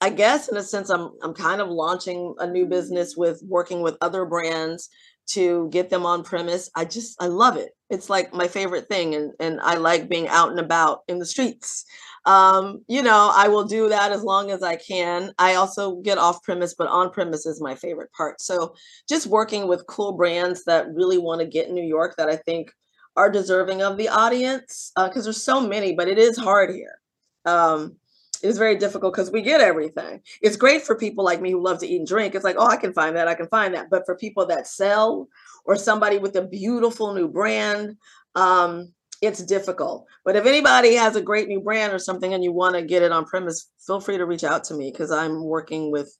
[0.00, 3.82] I guess in a sense I'm I'm kind of launching a new business with working
[3.82, 4.88] with other brands
[5.28, 6.70] to get them on premise.
[6.74, 7.70] I just I love it.
[7.90, 11.26] It's like my favorite thing and and I like being out and about in the
[11.26, 11.84] streets.
[12.26, 15.32] Um, you know, I will do that as long as I can.
[15.38, 18.40] I also get off premise, but on premise is my favorite part.
[18.40, 18.74] So
[19.08, 22.36] just working with cool brands that really want to get in New York that I
[22.36, 22.72] think
[23.16, 26.98] are deserving of the audience because uh, there's so many, but it is hard here.
[27.44, 27.96] Um,
[28.42, 30.20] it's very difficult because we get everything.
[30.42, 32.34] It's great for people like me who love to eat and drink.
[32.34, 33.90] It's like, oh, I can find that, I can find that.
[33.90, 35.28] But for people that sell
[35.64, 37.96] or somebody with a beautiful new brand,
[38.34, 40.06] um, it's difficult.
[40.24, 43.02] But if anybody has a great new brand or something and you want to get
[43.02, 46.16] it on premise, feel free to reach out to me because I'm working with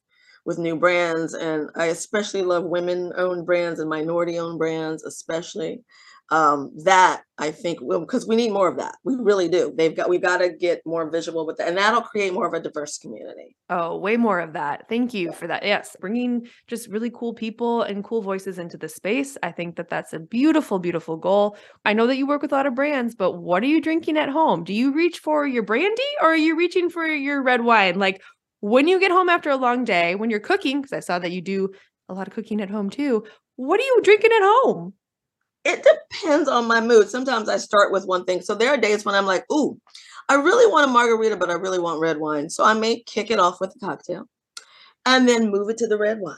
[0.47, 5.83] with new brands and I especially love women owned brands and minority owned brands especially
[6.31, 8.97] um, that I think because we need more of that.
[9.05, 9.73] We really do.
[9.77, 12.55] They've got we've got to get more visual with that, and that'll create more of
[12.55, 13.55] a diverse community.
[13.69, 14.89] Oh, way more of that.
[14.89, 15.33] Thank you yeah.
[15.33, 15.65] for that.
[15.65, 19.37] Yes, bringing just really cool people and cool voices into the space.
[19.43, 21.57] I think that that's a beautiful, beautiful goal.
[21.85, 24.17] I know that you work with a lot of brands, but what are you drinking
[24.17, 24.65] at home?
[24.65, 27.99] Do you reach for your brandy or are you reaching for your red wine?
[27.99, 28.23] Like
[28.61, 31.33] when you get home after a long day, when you're cooking, because I saw that
[31.33, 31.73] you do
[32.09, 33.25] a lot of cooking at home too.
[33.57, 34.95] What are you drinking at home?
[35.67, 37.09] it depends on my mood.
[37.09, 38.41] Sometimes I start with one thing.
[38.41, 39.79] So there are days when I'm like, ooh,
[40.29, 42.49] I really want a margarita, but I really want red wine.
[42.49, 44.29] So I may kick it off with a cocktail
[45.05, 46.37] and then move it to the red wine.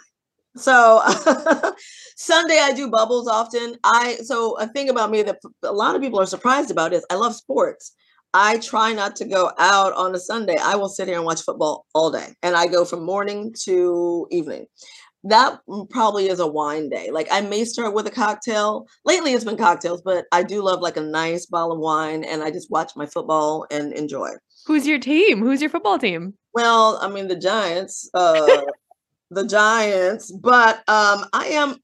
[0.57, 1.03] So
[2.17, 3.77] Sunday I do bubbles often.
[3.85, 7.05] I so a thing about me that a lot of people are surprised about is
[7.11, 7.93] I love sports.
[8.35, 10.57] I try not to go out on a Sunday.
[10.61, 12.35] I will sit here and watch football all day.
[12.43, 14.67] And I go from morning to evening
[15.25, 15.61] that
[15.91, 17.11] probably is a wine day.
[17.11, 18.87] Like I may start with a cocktail.
[19.05, 22.43] Lately it's been cocktails, but I do love like a nice bottle of wine and
[22.43, 24.31] I just watch my football and enjoy.
[24.67, 25.41] Who's your team?
[25.41, 26.35] Who's your football team?
[26.55, 28.63] Well, I mean the Giants, uh
[29.31, 31.77] the Giants, but um I am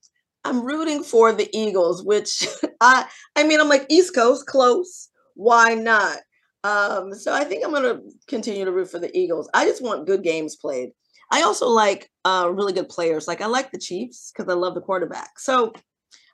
[0.45, 2.47] I'm rooting for the Eagles, which
[2.81, 6.19] I I mean I'm like East Coast close, why not?
[6.65, 9.49] Um, so I think I'm going to continue to root for the Eagles.
[9.55, 10.91] I just want good games played.
[11.31, 13.29] I also like uh, really good players.
[13.29, 15.39] Like I like the Chiefs because I love the quarterback.
[15.39, 15.73] So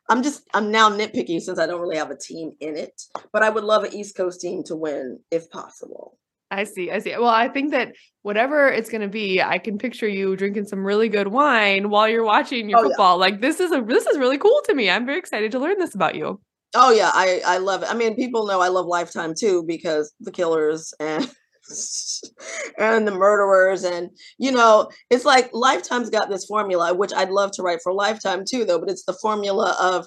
[0.09, 3.03] I'm just I'm now nitpicky since I don't really have a team in it.
[3.33, 6.17] But I would love an East Coast team to win if possible.
[6.53, 6.91] I see.
[6.91, 7.13] I see.
[7.13, 10.85] Well, I think that whatever it's going to be, I can picture you drinking some
[10.85, 13.17] really good wine while you're watching your oh, football.
[13.17, 13.21] Yeah.
[13.21, 14.91] Like this is a this is really cool to me.
[14.91, 16.41] I'm very excited to learn this about you.
[16.75, 17.91] Oh yeah, I I love it.
[17.91, 21.25] I mean, people know I love Lifetime too because the killers and
[22.79, 27.51] and the murderers and you know, it's like Lifetime's got this formula which I'd love
[27.53, 30.07] to write for Lifetime too though, but it's the formula of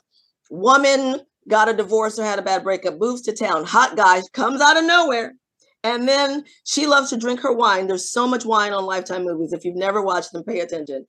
[0.49, 4.61] woman got a divorce or had a bad breakup, moves to town, hot guy comes
[4.61, 5.34] out of nowhere.
[5.86, 7.88] And then she loves to drink her wine.
[7.88, 9.51] There's so much wine on Lifetime movies.
[9.51, 11.05] If you've never watched them, pay attention.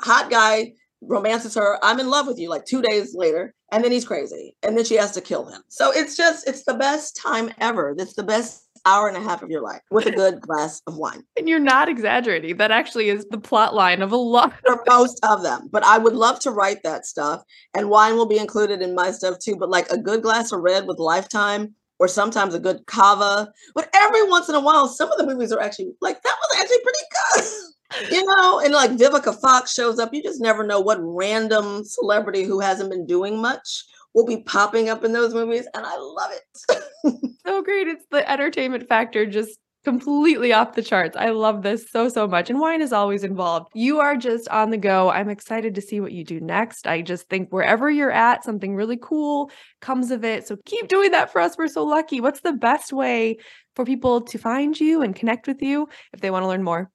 [0.00, 1.78] Hot guy romances her.
[1.82, 3.54] I'm in love with you like two days later.
[3.72, 4.56] And then he's crazy.
[4.62, 5.62] And then she has to kill him.
[5.68, 7.94] So it's just, it's the best time ever.
[7.98, 10.96] It's the best hour and a half of your life with a good glass of
[10.96, 11.22] wine.
[11.36, 12.56] And you're not exaggerating.
[12.56, 14.54] That actually is the plot line of a lot.
[14.64, 15.68] For most of them.
[15.70, 17.42] But I would love to write that stuff.
[17.74, 19.56] And wine will be included in my stuff too.
[19.56, 23.52] But like a good glass of red with lifetime or sometimes a good cava.
[23.74, 26.60] But every once in a while, some of the movies are actually like that was
[26.60, 26.98] actually pretty
[27.34, 27.44] good.
[28.10, 30.12] you know, and like Vivica Fox shows up.
[30.12, 33.84] You just never know what random celebrity who hasn't been doing much
[34.14, 37.28] will be popping up in those movies, and I love it.
[37.46, 37.88] so great!
[37.88, 41.16] It's the entertainment factor just completely off the charts.
[41.16, 42.50] I love this so, so much.
[42.50, 43.68] And wine is always involved.
[43.72, 45.10] You are just on the go.
[45.10, 46.88] I'm excited to see what you do next.
[46.88, 49.48] I just think wherever you're at, something really cool
[49.80, 50.44] comes of it.
[50.44, 51.56] So keep doing that for us.
[51.56, 52.20] We're so lucky.
[52.20, 53.36] What's the best way
[53.76, 56.90] for people to find you and connect with you if they want to learn more?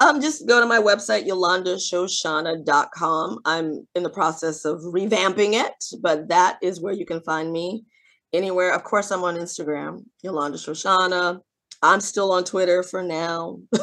[0.00, 3.38] Um, just go to my website, yolandashoshana.com.
[3.44, 7.84] I'm in the process of revamping it, but that is where you can find me
[8.32, 8.72] anywhere.
[8.72, 11.40] Of course, I'm on Instagram, Yolanda Shoshana.
[11.82, 13.58] I'm still on Twitter for now.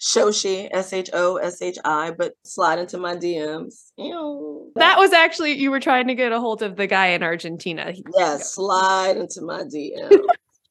[0.00, 3.90] Shoshi, S H O S H I, but slide into my DMs.
[3.98, 4.72] Ew.
[4.76, 7.92] That was actually, you were trying to get a hold of the guy in Argentina.
[8.16, 10.24] Yes, slide into my DMs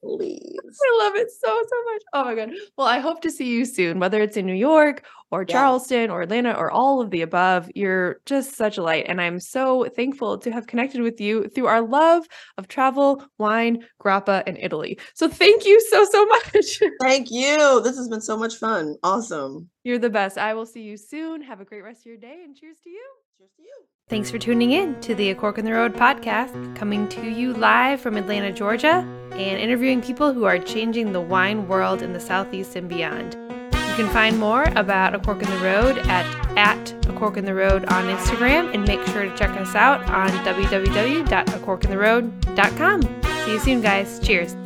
[0.04, 0.80] please.
[0.82, 2.02] I love it so, so much.
[2.14, 2.52] Oh my God.
[2.78, 6.22] Well, I hope to see you soon, whether it's in New York or Charleston or
[6.24, 7.70] Atlanta or all of the above.
[7.76, 9.06] You're just such a light.
[9.08, 12.26] And I'm so thankful to have connected with you through our love
[12.58, 15.00] of travel, wine, grappa, and Italy.
[15.14, 16.80] So thank you so, so much.
[17.02, 17.82] Thank you.
[17.82, 18.96] This has been so much fun.
[19.04, 19.70] Awesome.
[19.84, 20.38] You're the best.
[20.38, 21.42] I will see you soon.
[21.42, 23.06] Have a great rest of your day and cheers to you.
[23.38, 23.86] Cheers to you.
[24.12, 27.54] Thanks for tuning in to the A Cork in the Road podcast, coming to you
[27.54, 32.20] live from Atlanta, Georgia, and interviewing people who are changing the wine world in the
[32.20, 33.38] Southeast and beyond.
[33.74, 36.26] You can find more about A Cork in the Road at,
[36.58, 40.02] at A Cork in the Road on Instagram, and make sure to check us out
[40.10, 43.02] on www.acorkintheroad.com.
[43.46, 44.20] See you soon, guys.
[44.20, 44.58] Cheers.